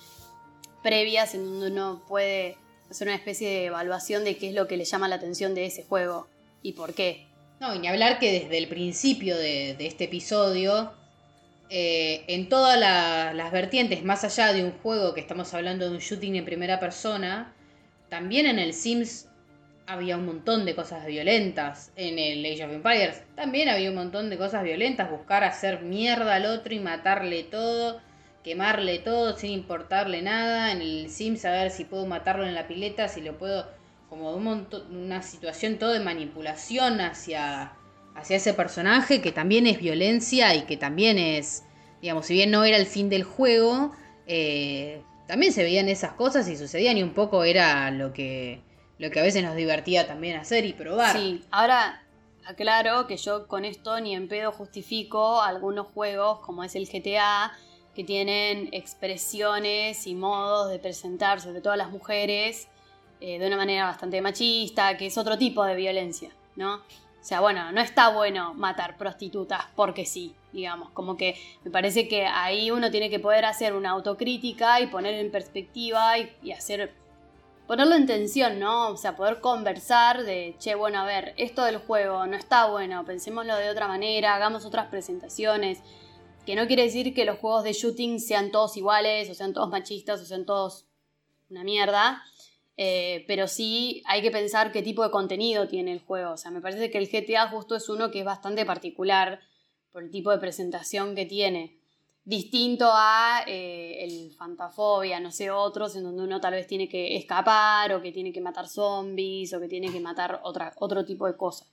[0.83, 2.59] previas en donde uno puede
[2.91, 5.65] hacer una especie de evaluación de qué es lo que le llama la atención de
[5.65, 6.29] ese juego
[6.61, 7.32] y por qué.
[7.63, 10.95] No, y ni hablar que desde el principio de, este episodio,
[11.71, 15.93] eh, en todas la- las vertientes, más allá de un juego que estamos hablando de
[15.93, 17.55] un shooting en primera persona,
[18.09, 19.29] también en el Sims
[19.87, 21.93] había un montón de cosas violentas.
[21.95, 25.09] En el Age of Empires también había un montón de cosas violentas.
[25.09, 28.01] Buscar hacer mierda al otro y matarle todo,
[28.43, 30.73] quemarle todo sin importarle nada.
[30.73, 33.69] En el Sims saber si puedo matarlo en la pileta, si lo puedo
[34.13, 37.73] como un montón, una situación todo de manipulación hacia,
[38.15, 41.65] hacia ese personaje que también es violencia y que también es,
[42.03, 43.91] digamos, si bien no era el fin del juego,
[44.27, 48.61] eh, también se veían esas cosas y sucedían y un poco era lo que,
[48.99, 51.17] lo que a veces nos divertía también hacer y probar.
[51.17, 52.03] Sí, ahora
[52.45, 57.51] aclaro que yo con esto ni en pedo justifico algunos juegos como es el GTA
[57.95, 62.69] que tienen expresiones y modos de presentar, sobre todo a las mujeres,
[63.25, 66.75] eh, de una manera bastante machista, que es otro tipo de violencia, ¿no?
[66.75, 72.09] O sea, bueno, no está bueno matar prostitutas porque sí, digamos, como que me parece
[72.09, 76.51] que ahí uno tiene que poder hacer una autocrítica y poner en perspectiva y, y
[76.51, 76.93] hacer,
[77.69, 78.89] ponerlo en tensión, ¿no?
[78.89, 83.05] O sea, poder conversar de, che, bueno, a ver, esto del juego no está bueno,
[83.05, 85.81] pensémoslo de otra manera, hagamos otras presentaciones,
[86.45, 89.69] que no quiere decir que los juegos de shooting sean todos iguales, o sean todos
[89.69, 90.87] machistas, o sean todos
[91.51, 92.25] una mierda.
[92.77, 96.33] Eh, pero sí hay que pensar qué tipo de contenido tiene el juego.
[96.33, 99.41] O sea, me parece que el GTA justo es uno que es bastante particular
[99.93, 101.79] por el tipo de presentación que tiene.
[102.25, 107.17] Distinto a eh, el Fantafobia, no sé, otros en donde uno tal vez tiene que
[107.17, 111.27] escapar o que tiene que matar zombies o que tiene que matar otra, otro tipo
[111.27, 111.69] de cosas.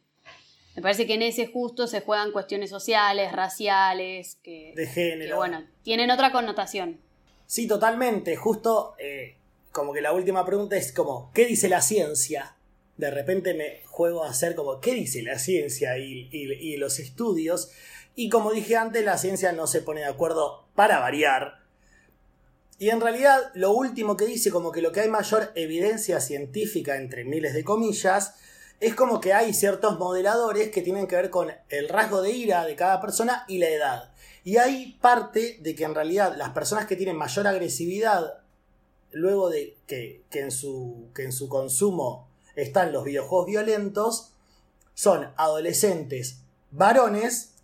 [0.76, 5.32] Me parece que en ese justo se juegan cuestiones sociales, raciales, que, De género.
[5.32, 7.00] que, bueno, tienen otra connotación.
[7.46, 8.36] Sí, totalmente.
[8.36, 9.36] Justo eh,
[9.72, 12.56] como que la última pregunta es como, ¿qué dice la ciencia?
[12.98, 17.00] De repente me juego a hacer como, ¿qué dice la ciencia y, y- y los
[17.00, 17.72] estudios?
[18.16, 21.60] Y como dije antes, la ciencia no se pone de acuerdo para variar.
[22.78, 26.96] Y en realidad lo último que dice, como que lo que hay mayor evidencia científica,
[26.98, 28.36] entre miles de comillas,
[28.80, 32.66] es como que hay ciertos modeladores que tienen que ver con el rasgo de ira
[32.66, 34.12] de cada persona y la edad.
[34.46, 38.40] Y hay parte de que en realidad las personas que tienen mayor agresividad,
[39.12, 44.34] luego de que, que en, su, que en su consumo están los videojuegos violentos,
[44.94, 46.42] son adolescentes
[46.72, 47.56] varones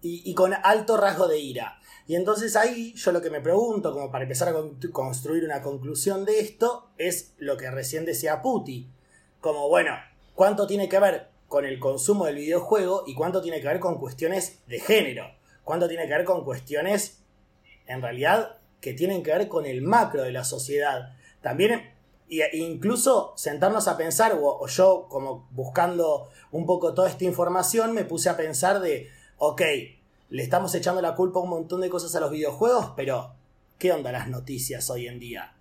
[0.00, 1.78] y, con alto rasgo de ira.
[2.08, 5.62] Y entonces ahí yo lo que me pregunto, como para empezar a con- construir una
[5.62, 8.88] conclusión de esto, es lo que recién decía Puti.
[9.40, 9.92] Como, bueno,
[10.34, 13.98] ¿cuánto tiene que ver con el consumo del videojuego y cuánto tiene que ver con
[13.98, 15.26] cuestiones de género?
[15.64, 17.20] ¿Cuánto tiene que ver con cuestiones,
[17.86, 21.14] en realidad, que tienen que ver con el macro de la sociedad?
[21.40, 21.90] También,
[22.28, 27.94] y- e incluso sentarnos a pensar, o, yo como buscando un poco toda esta información,
[27.94, 29.08] me puse a pensar de,
[29.38, 29.62] ok,
[30.30, 33.34] le estamos echando la culpa a un montón de cosas a los videojuegos, pero
[33.78, 35.54] ¿qué onda las noticias hoy en día?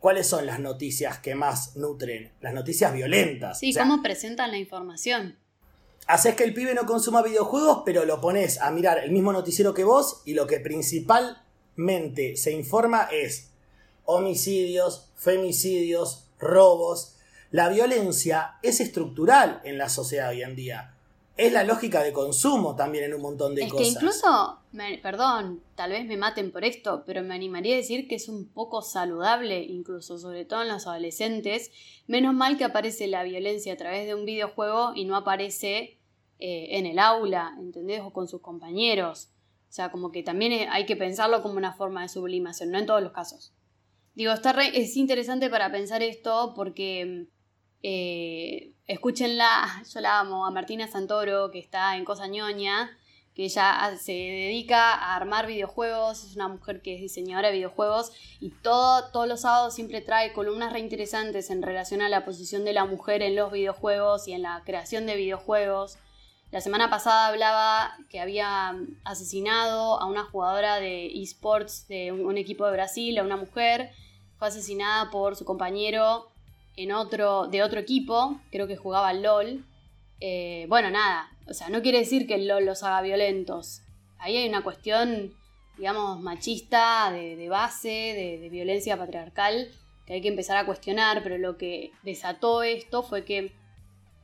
[0.00, 2.30] ¿Cuáles son las noticias que más nutren?
[2.42, 3.58] Las noticias violentas.
[3.58, 5.38] Sí, O sea, cómo presentan la información.
[6.06, 9.72] Haces que el pibe no consuma videojuegos, pero lo pones a mirar el mismo noticiero
[9.72, 10.60] que vos y lo que
[11.74, 13.50] principalmente se informa es
[14.04, 17.16] homicidios, femicidios, robos.
[17.50, 20.90] La violencia es estructural en la sociedad hoy en día.
[21.36, 23.86] Es la lógica de consumo también en un montón de es cosas.
[23.86, 28.06] que incluso, me- perdón, tal vez me maten por esto, pero me animaría a decir
[28.06, 31.72] que es un poco saludable, incluso, sobre todo en los adolescentes.
[32.06, 35.98] Menos mal que aparece la violencia a través de un videojuego y no aparece
[36.38, 38.00] eh, en el aula, ¿entendés?
[38.02, 39.28] O con sus compañeros.
[39.74, 42.78] O sea, como que también es- hay que pensarlo como una forma de sublimación, no
[42.78, 43.52] en todos los casos.
[44.14, 47.26] Digo, está re- es interesante para pensar esto porque
[47.82, 52.96] eh, escúchenla, yo la amo, a Martina Santoro, que está en Cosa Ñoña,
[53.34, 58.12] que ella se dedica a armar videojuegos, es una mujer que es diseñadora de videojuegos
[58.38, 62.74] y todo, todos los sábados siempre trae columnas reinteresantes en relación a la posición de
[62.74, 65.98] la mujer en los videojuegos y en la creación de videojuegos.
[66.54, 72.64] La semana pasada hablaba que había asesinado a una jugadora de esports de un, equipo
[72.64, 73.90] de Brasil, a una mujer,
[74.38, 76.30] fue asesinada por su compañero
[76.76, 79.64] en otro, de otro equipo, creo que jugaba al LOL.
[80.20, 83.82] Eh, bueno, nada, o sea, no quiere decir que el LOL los haga violentos.
[84.20, 85.34] Ahí hay una cuestión,
[85.76, 89.72] digamos, machista, de, base, de violencia patriarcal,
[90.06, 93.63] que hay que empezar a cuestionar, pero lo que desató esto fue que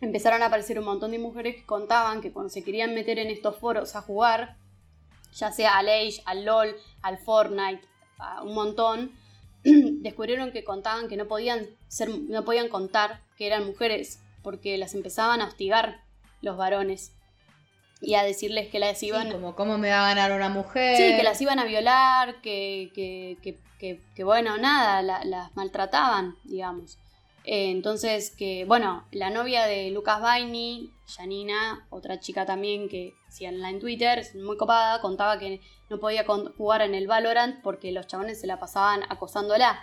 [0.01, 3.29] empezaron a aparecer un montón de mujeres que contaban que cuando se querían meter en
[3.29, 4.57] estos foros a jugar,
[5.35, 7.83] ya sea al Age, al LOL, al Fortnite,
[8.19, 9.13] a un montón,
[9.65, 14.95] descubrieron que contaban que no podían ser, no podían contar que eran mujeres, porque las
[14.95, 16.01] empezaban a hostigar
[16.43, 17.13] los varones
[18.01, 20.97] y a decirles que las iban Sí, como cómo me va a ganar una mujer.
[20.97, 23.59] Sí, que las iban a violar, que, que,
[24.15, 26.99] que, bueno, nada, la- las maltrataban, digamos.
[27.53, 33.71] Eh, entonces, que bueno, la novia de Lucas Baini, Janina, otra chica también que síganla
[33.71, 38.41] en Twitter, muy copada, contaba que no podía jugar en el Valorant porque los chabones
[38.41, 39.81] se la pasaban acosándola.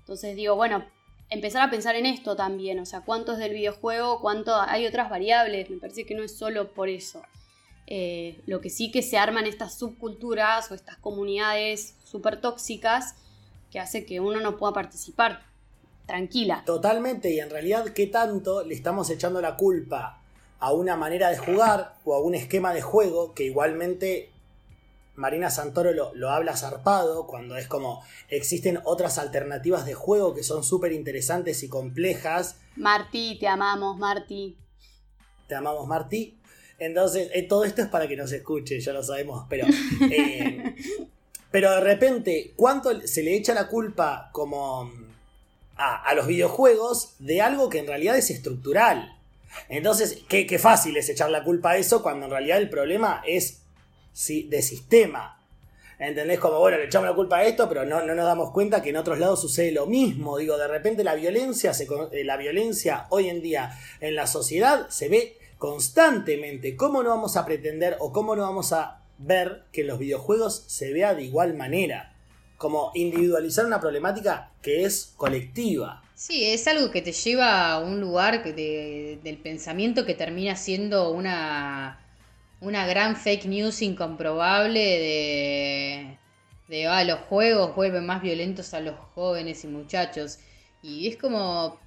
[0.00, 0.84] Entonces digo, bueno,
[1.30, 5.08] empezar a pensar en esto también, o sea, cuánto es del videojuego, cuánto hay otras
[5.08, 7.22] variables, me parece que no es solo por eso.
[7.86, 13.14] Eh, lo que sí que se arman estas subculturas o estas comunidades súper tóxicas
[13.70, 15.48] que hace que uno no pueda participar
[16.08, 16.64] tranquila.
[16.66, 20.22] Totalmente, y en realidad, ¿qué tanto le estamos echando la culpa
[20.58, 24.30] a una manera de jugar o a un esquema de juego que igualmente
[25.14, 30.42] Marina Santoro lo, lo habla zarpado, cuando es como existen otras alternativas de juego que
[30.42, 32.56] son súper interesantes y complejas.
[32.74, 34.56] Martí, te amamos, Martí.
[35.46, 36.38] Te amamos, Martí.
[36.78, 39.66] Entonces, eh, todo esto es para que nos escuche, ya lo sabemos, pero.
[40.10, 40.74] eh,
[41.50, 44.90] pero de repente, ¿cuánto se le echa la culpa como
[45.78, 49.16] a, los videojuegos de algo que en realidad es estructural?
[49.68, 53.62] Entonces, qué, fácil es echar la culpa a eso cuando en realidad el problema es
[54.12, 55.34] si- de sistema.
[55.98, 56.38] ¿Entendés?
[56.38, 58.90] Como, bueno, le echamos la culpa a esto, pero no, no nos damos cuenta que
[58.90, 60.38] en otros lados sucede lo mismo.
[60.38, 61.72] Digo, de repente la violencia,
[62.12, 66.76] eh, la violencia hoy en día en la sociedad se ve constantemente.
[66.76, 70.92] ¿Cómo no vamos a pretender o cómo no vamos a ver que los videojuegos se
[70.92, 72.14] vea de igual manera?
[72.58, 76.02] Como individualizar una problemática que es colectiva.
[76.14, 81.10] Sí, es algo que te lleva a un lugar de- del pensamiento que termina siendo
[81.12, 82.00] una,
[82.60, 86.18] una gran fake news incomprobable de,
[86.68, 90.38] de ah, los juegos vuelven más violentos a los jóvenes y muchachos.
[90.82, 91.78] Y es como,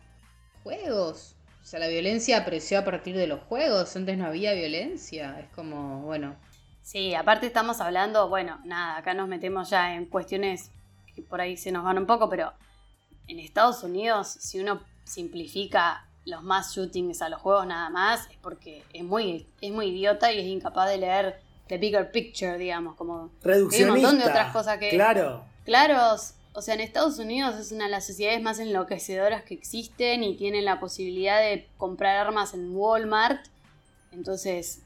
[0.63, 1.35] juegos.
[1.61, 5.39] O sea, la violencia apareció a partir de los juegos, antes no había violencia.
[5.39, 6.35] Es como, bueno,
[6.83, 10.71] Sí, aparte estamos hablando, bueno, nada, acá nos metemos ya en cuestiones
[11.15, 12.51] que por ahí se nos van un poco, pero
[13.27, 18.37] en Estados Unidos, si uno simplifica los más shootings a los juegos nada más, es
[18.41, 22.95] porque es muy, es muy idiota y es incapaz de leer the bigger picture, digamos,
[22.95, 23.77] como Reduccionista.
[23.93, 25.43] Hay un montón de otras cosas que- Claro.
[25.63, 30.23] Claros, o sea, en Estados Unidos es una de las sociedades más enloquecedoras que existen
[30.23, 33.45] y tienen la posibilidad de comprar armas en Walmart.
[34.11, 34.81] Entonces,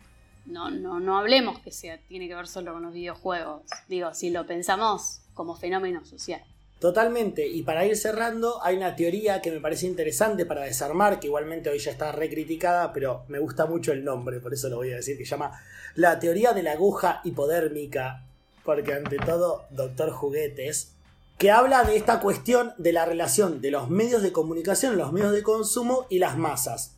[0.45, 3.63] no, no, no hablemos que sea, tiene que ver solo con los videojuegos.
[3.87, 6.41] Digo, si lo pensamos como fenómeno social.
[6.79, 7.47] Totalmente.
[7.47, 11.69] Y para ir cerrando, hay una teoría que me parece interesante para desarmar, que igualmente
[11.69, 14.97] hoy ya está recriticada, pero me gusta mucho el nombre, por eso lo voy a
[14.97, 15.59] decir, que se llama
[15.95, 18.25] la teoría de la aguja hipodérmica,
[18.63, 20.91] porque ante todo, doctor Juguetes,
[21.37, 25.33] que habla de esta cuestión de la relación de los medios de comunicación, los medios
[25.33, 26.94] de consumo y las masas,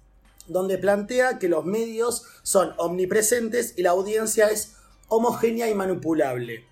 [0.47, 4.75] donde plantea que los medios son omnipresentes y la audiencia es
[5.07, 6.65] homogénea y manipulable.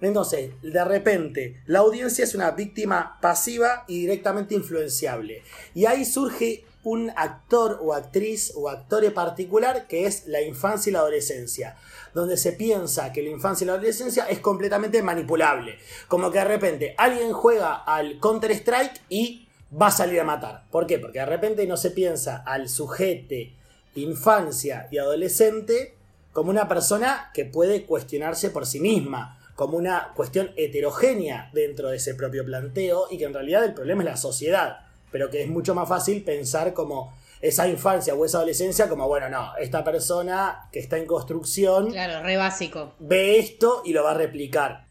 [0.00, 5.42] Entonces, de repente, la audiencia es una víctima pasiva y directamente influenciable.
[5.74, 10.90] Y ahí surge un actor o actriz o actor en particular que es la infancia
[10.90, 11.76] y la adolescencia,
[12.12, 15.78] donde se piensa que la infancia y la adolescencia es completamente manipulable.
[16.08, 19.43] Como que de repente alguien juega al Counter-Strike y
[19.80, 20.64] va a salir a matar.
[20.70, 20.98] ¿Por qué?
[20.98, 23.54] Porque de repente no se piensa al sujete
[23.96, 25.94] infancia y adolescente
[26.32, 31.96] como una persona que puede cuestionarse por sí misma, como una cuestión heterogénea dentro de
[31.96, 34.80] ese propio planteo y que en realidad el problema es la sociedad,
[35.12, 39.28] pero que es mucho más fácil pensar como esa infancia o esa adolescencia como, bueno,
[39.28, 42.94] no, esta persona que está en construcción claro, re básico.
[42.98, 44.86] ve esto y lo va a replicar.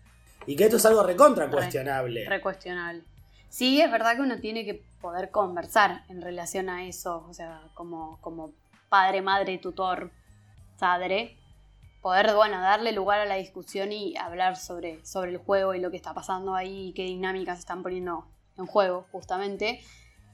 [0.45, 2.27] Y que esto es algo recontra cuestionable.
[2.27, 3.03] Recuestionable.
[3.53, 7.61] Sí, es verdad que uno tiene que poder conversar en relación a eso, o sea,
[7.75, 8.51] como, como
[8.89, 10.09] padre, madre, tutor,
[10.79, 11.37] padre,
[12.01, 15.91] poder, bueno, darle lugar a la discusión y hablar sobre, sobre el juego y lo
[15.91, 18.27] que está pasando ahí y qué dinámicas están poniendo
[18.57, 19.81] en juego, justamente.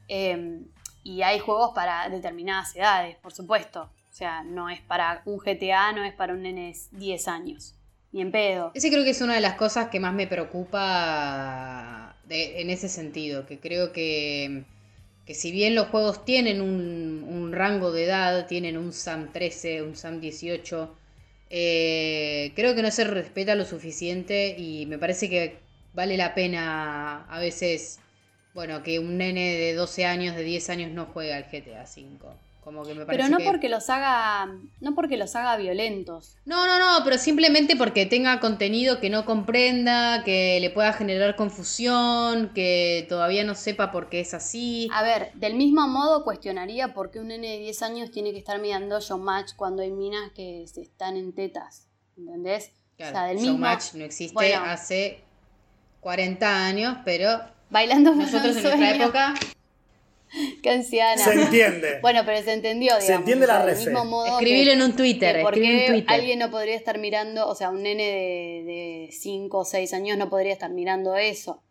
[0.08, 0.62] Eh,
[1.04, 3.90] y hay juegos para determinadas edades, por supuesto.
[4.10, 7.76] O sea, no es para un GTA, no es para un nene de 10 años.
[8.14, 8.72] Ni en pedo.
[8.76, 12.90] Ese creo que es una de las cosas que más me preocupa de- en ese
[12.90, 14.64] sentido, que creo que,
[15.26, 19.96] que si bien los juegos tienen un, rango de edad, tienen un SAM 13, un
[19.96, 20.96] SAM 18,
[21.50, 25.58] eh, creo que no se respeta lo suficiente y me parece que
[25.94, 28.00] vale la pena a veces,
[28.54, 32.36] bueno, que un nene de 12 años, de 10 años no juegue al GTA 5.
[32.70, 34.48] Como que me parece Pero no que- porque los haga.
[34.80, 36.36] No porque los haga violentos.
[36.46, 41.36] no, no, no, pero simplemente porque tenga contenido que no comprenda, que le pueda generar
[41.36, 44.88] confusión, que todavía no sepa por qué es así.
[44.94, 48.38] A ver, del mismo modo cuestionaría por qué un nene de 10 años tiene que
[48.38, 51.88] estar mirando showmatch cuando hay minas que se están en tetas.
[52.18, 52.72] ¿Entendés?
[52.98, 53.52] Claro, o sea, del mismo.
[53.54, 54.62] Showmatch no existe Bueno.
[54.66, 55.22] hace
[56.02, 57.42] 40 años, pero
[57.72, 59.34] Bailando nosotros en nuestra época
[60.64, 61.24] Qué anciana.
[61.24, 62.00] Se entiende.
[62.02, 63.06] Bueno, pero se entendió, digamos.
[63.06, 63.86] Se entiende la sea, del refe.
[63.90, 66.14] mismo modo Escribilo que- en un Twitter, que ¿Por escribilo en qué Twitter.
[66.16, 68.04] alguien no podría estar mirando, o sea, un nene
[68.66, 71.62] de 5 o 6 años no podría estar mirando eso?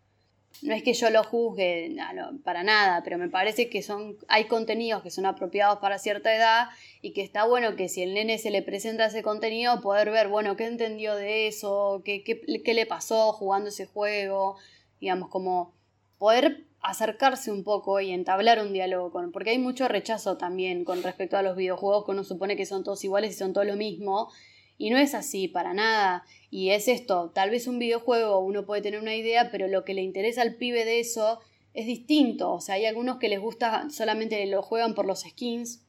[0.62, 1.94] No es que yo lo juzgue
[2.42, 6.68] para nada, pero me parece que son hay contenidos que son apropiados para cierta edad
[7.00, 10.26] y que está bueno que si el nene se le presenta ese contenido, poder ver,
[10.26, 14.56] bueno, qué entendió de eso, qué, qué, qué le pasó jugando ese juego,
[15.00, 15.74] digamos, como
[16.18, 21.02] poder acercarse un poco y entablar un diálogo con, porque hay mucho rechazo también con
[21.02, 23.76] respecto a los videojuegos que uno supone que son todos iguales y son todo lo
[23.76, 24.30] mismo,
[24.80, 26.24] Y no es así para nada.
[26.50, 29.92] Y es esto, tal vez un videojuego uno puede tener una idea, pero lo que
[29.92, 31.40] le interesa al pibe de eso
[31.74, 32.52] es distinto.
[32.52, 35.84] O sea, hay algunos que les gusta, solamente lo juegan por los skins,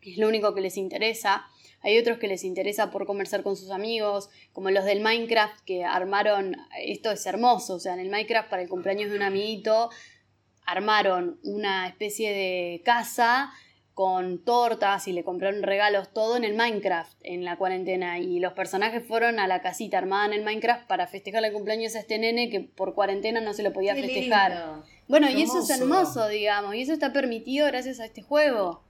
[0.00, 1.44] es lo único que les interesa.
[1.84, 5.84] Hay otros que les interesa por conversar con sus amigos, como los del Minecraft que
[5.84, 9.90] armaron, esto es hermoso, o sea, en el Minecraft para el cumpleaños de un amiguito
[10.66, 13.52] armaron una especie de casa
[13.92, 18.18] con tortas y le compraron regalos, todo en el Minecraft en la cuarentena.
[18.18, 21.94] Y los personajes fueron a la casita armada en el Minecraft para festejar el cumpleaños
[21.94, 24.50] a este nene que por cuarentena no se lo podía Qué festejar.
[24.50, 24.84] lindo.
[25.06, 26.24] Bueno, y eso es hermoso.
[26.24, 28.83] hermoso, digamos, y eso está permitido gracias a este juego.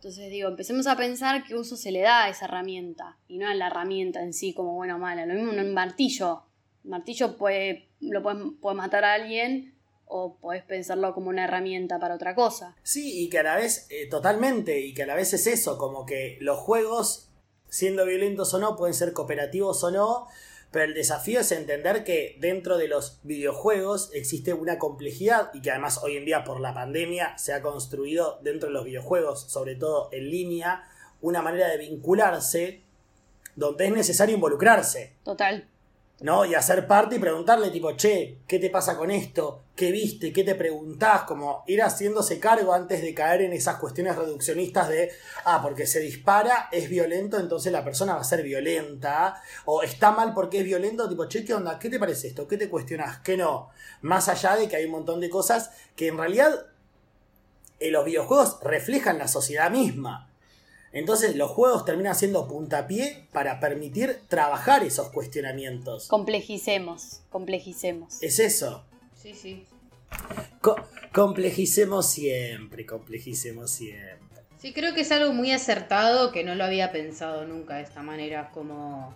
[0.00, 3.46] Entonces digo, empecemos a pensar qué uso se le da a esa herramienta y no
[3.46, 5.26] a la herramienta en sí como buena o mala.
[5.26, 6.42] Lo mismo en un martillo.
[6.84, 9.74] Un martillo puede, lo puedes, puede matar a alguien
[10.06, 12.74] o puedes pensarlo como una herramienta para otra cosa.
[12.82, 15.76] Sí, y que a la vez, eh, totalmente, y que a la vez es eso,
[15.76, 17.28] como que los juegos,
[17.68, 20.28] siendo violentos o no, pueden ser cooperativos o no,
[20.70, 25.70] pero el desafío es entender que dentro de los videojuegos existe una complejidad y que
[25.70, 29.74] además hoy en día por la pandemia se ha construido dentro de los videojuegos, sobre
[29.74, 30.84] todo en línea,
[31.20, 32.82] una manera de vincularse
[33.56, 35.14] donde es necesario involucrarse.
[35.24, 35.68] Total.
[36.20, 36.44] ¿No?
[36.44, 39.62] Y hacer parte y preguntarle, tipo, che, ¿qué te pasa con esto?
[39.74, 40.32] ¿Qué viste?
[40.32, 41.22] ¿Qué te preguntás?
[41.22, 45.10] Como ir haciéndose cargo antes de caer en esas cuestiones reduccionistas de,
[45.44, 49.42] ah, porque se dispara, es violento, entonces la persona va a ser violenta.
[49.64, 51.78] O está mal porque es violento, tipo, che, ¿qué onda?
[51.78, 52.46] ¿Qué te parece esto?
[52.46, 53.20] ¿Qué te cuestionás?
[53.20, 53.70] ¿Qué no?
[54.02, 56.66] Más allá de que hay un montón de cosas que en realidad
[57.78, 60.29] en los videojuegos reflejan la sociedad misma.
[60.92, 66.08] Entonces los juegos terminan siendo puntapié para permitir trabajar esos cuestionamientos.
[66.08, 68.22] Complejicemos, complejicemos.
[68.22, 68.84] Es eso.
[69.14, 69.66] Sí, sí.
[70.60, 70.76] Co-
[71.12, 74.40] complejicemos siempre, complejicemos siempre.
[74.58, 78.02] Sí, creo que es algo muy acertado que no lo había pensado nunca de esta
[78.02, 79.14] manera, como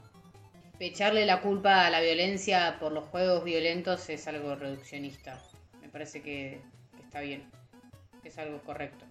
[0.78, 5.42] echarle la culpa a la violencia por los juegos violentos es algo reduccionista.
[5.82, 6.60] Me parece que,
[6.96, 7.50] que está bien,
[8.22, 9.04] que es algo correcto.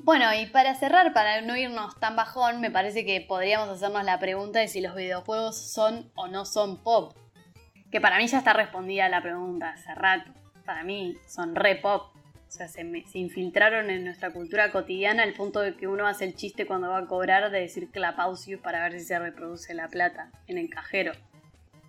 [0.00, 4.18] Bueno, y para cerrar, para no irnos tan bajón, me parece que podríamos hacernos la
[4.18, 7.14] pregunta de si los videojuegos son o no son pop.
[7.90, 10.30] Que para mí ya está respondida la pregunta hace rato.
[10.64, 12.12] Para mí son re pop.
[12.14, 16.06] O sea, se, me- se infiltraron en nuestra cultura cotidiana al punto de que uno
[16.06, 19.74] hace el chiste cuando va a cobrar de decir clapausius para ver si se reproduce
[19.74, 21.12] la plata en el cajero.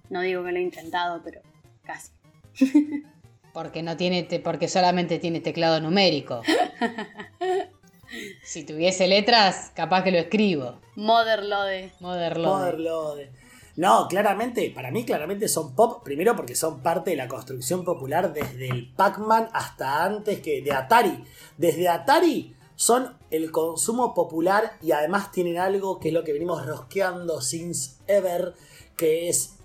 [0.10, 1.42] No digo que lo he intentado, pero
[1.86, 2.12] casi.
[3.54, 6.44] Porque no tiene te- porque solamente tiene teclado numérico.
[8.50, 10.80] si tuviese letras, capaz que lo escribo.
[10.96, 11.94] Motherlode.
[12.00, 12.48] Motherlode.
[12.48, 13.32] Motherlode.
[13.76, 18.34] No, claramente, para mí claramente son pop, primero porque son parte de la construcción popular
[18.34, 21.24] desde el Pac-Man hasta antes que de Atari.
[21.58, 26.66] Desde Atari son el consumo popular y además tienen algo que es lo que venimos
[26.66, 28.56] rosqueando since ever,
[28.98, 29.60] que es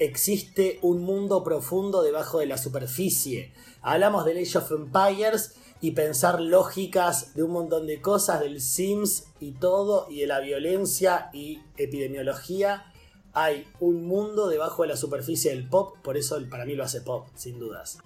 [0.00, 3.52] existe un mundo profundo debajo de la superficie.
[3.82, 9.24] Hablamos de Age of Empires y pensar lógicas de un montón de cosas, del Sims
[9.40, 12.92] y todo, y de la violencia y epidemiología.
[13.34, 17.02] Hay un mundo debajo de la superficie del pop, por eso para mí lo hace
[17.02, 17.98] pop, sin dudas.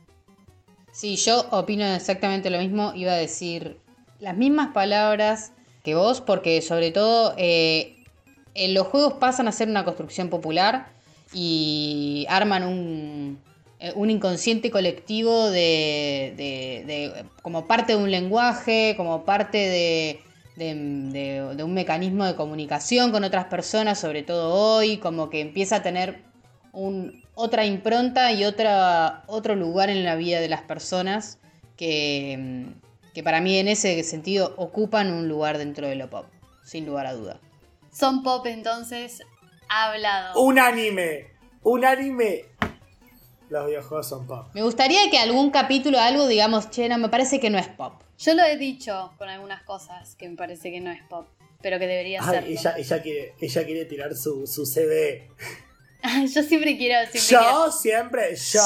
[0.93, 2.93] Sí, yo opino exactamente lo mismo.
[2.95, 3.79] Iba a decir
[4.19, 5.53] las mismas palabras
[5.85, 8.05] que vos, porque sobre todo eh,
[8.55, 10.93] los juegos pasan a ser una construcción popular
[11.33, 13.41] y arman un,
[13.81, 20.21] eh, un inconsciente colectivo de, de- de- como parte de un lenguaje, como parte de,
[20.57, 25.41] de- de- de un mecanismo de comunicación con otras personas, sobre todo hoy, como que
[25.41, 26.23] empieza a tener
[26.73, 31.39] un- otra impronta y otra, otro lugar en la vida de las personas
[31.77, 36.27] que, mm, que para mí en ese sentido ocupan un lugar dentro de lo pop,
[36.65, 37.41] sin lugar a duda.
[37.93, 39.23] Son pop entonces
[39.69, 40.41] hablado.
[40.43, 41.29] Un anime,
[41.63, 42.45] un anime.
[43.51, 44.47] Los videojuegos son pop.
[44.55, 48.01] Me gustaría que algún capítulo, algo, digamos, che, no, me parece que no es pop.
[48.19, 51.27] Yo lo he dicho con algunas cosas que me parece que no es pop,
[51.61, 52.49] pero que debería serlo.
[52.49, 55.29] ella, ella, quiere, ella quiere tirar su, su CD.
[56.33, 57.73] yo siempre quiero, siempre Yo quiero.
[57.73, 58.61] siempre, yo.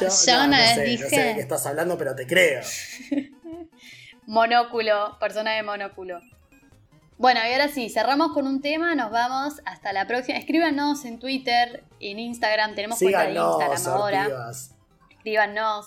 [0.00, 2.62] Yo- yo una vez sé, dije- No sé de qué estás hablando, pero te creo.
[4.26, 6.20] Monóculo, persona de monóculo.
[7.16, 10.38] Bueno, y ahora sí, cerramos con un tema, nos vamos hasta la próxima.
[10.38, 14.50] Escríbanos en Twitter, en Instagram, tenemos cuenta de Instagram ahora.
[15.10, 15.86] Escríbanos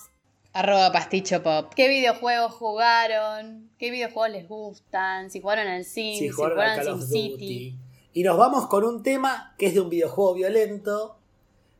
[0.54, 1.72] Arroba pasticho pop.
[1.76, 6.72] qué videojuegos jugaron, qué videojuegos les gustan, si jugaron al Sim, Si si jugaron jugaron
[6.72, 7.08] a Call al of.
[7.08, 7.76] Duty.
[8.14, 11.18] Y nos vamos con un tema que es de un videojuego violento.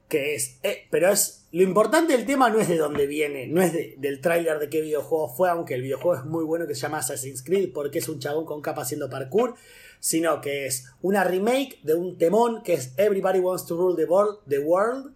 [0.08, 0.58] Que es.
[0.62, 3.94] eh, pero es Lo importante del tema no es de dónde viene, no es de-
[3.98, 6.98] del tráiler de qué videojuego fue, aunque el videojuego es muy bueno que se llama
[6.98, 9.54] Assassin's Creed porque es un chabón con capa haciendo parkour,
[9.98, 14.58] sino que es una remake de un temón que es Everybody Wants to Rule the
[14.58, 15.14] world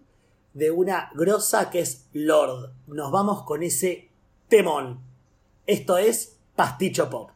[0.53, 2.71] de una grosa que es Lord.
[2.87, 4.09] Nos vamos con ese
[4.47, 5.01] temón.
[5.67, 7.29] Esto es Pasticho Pop.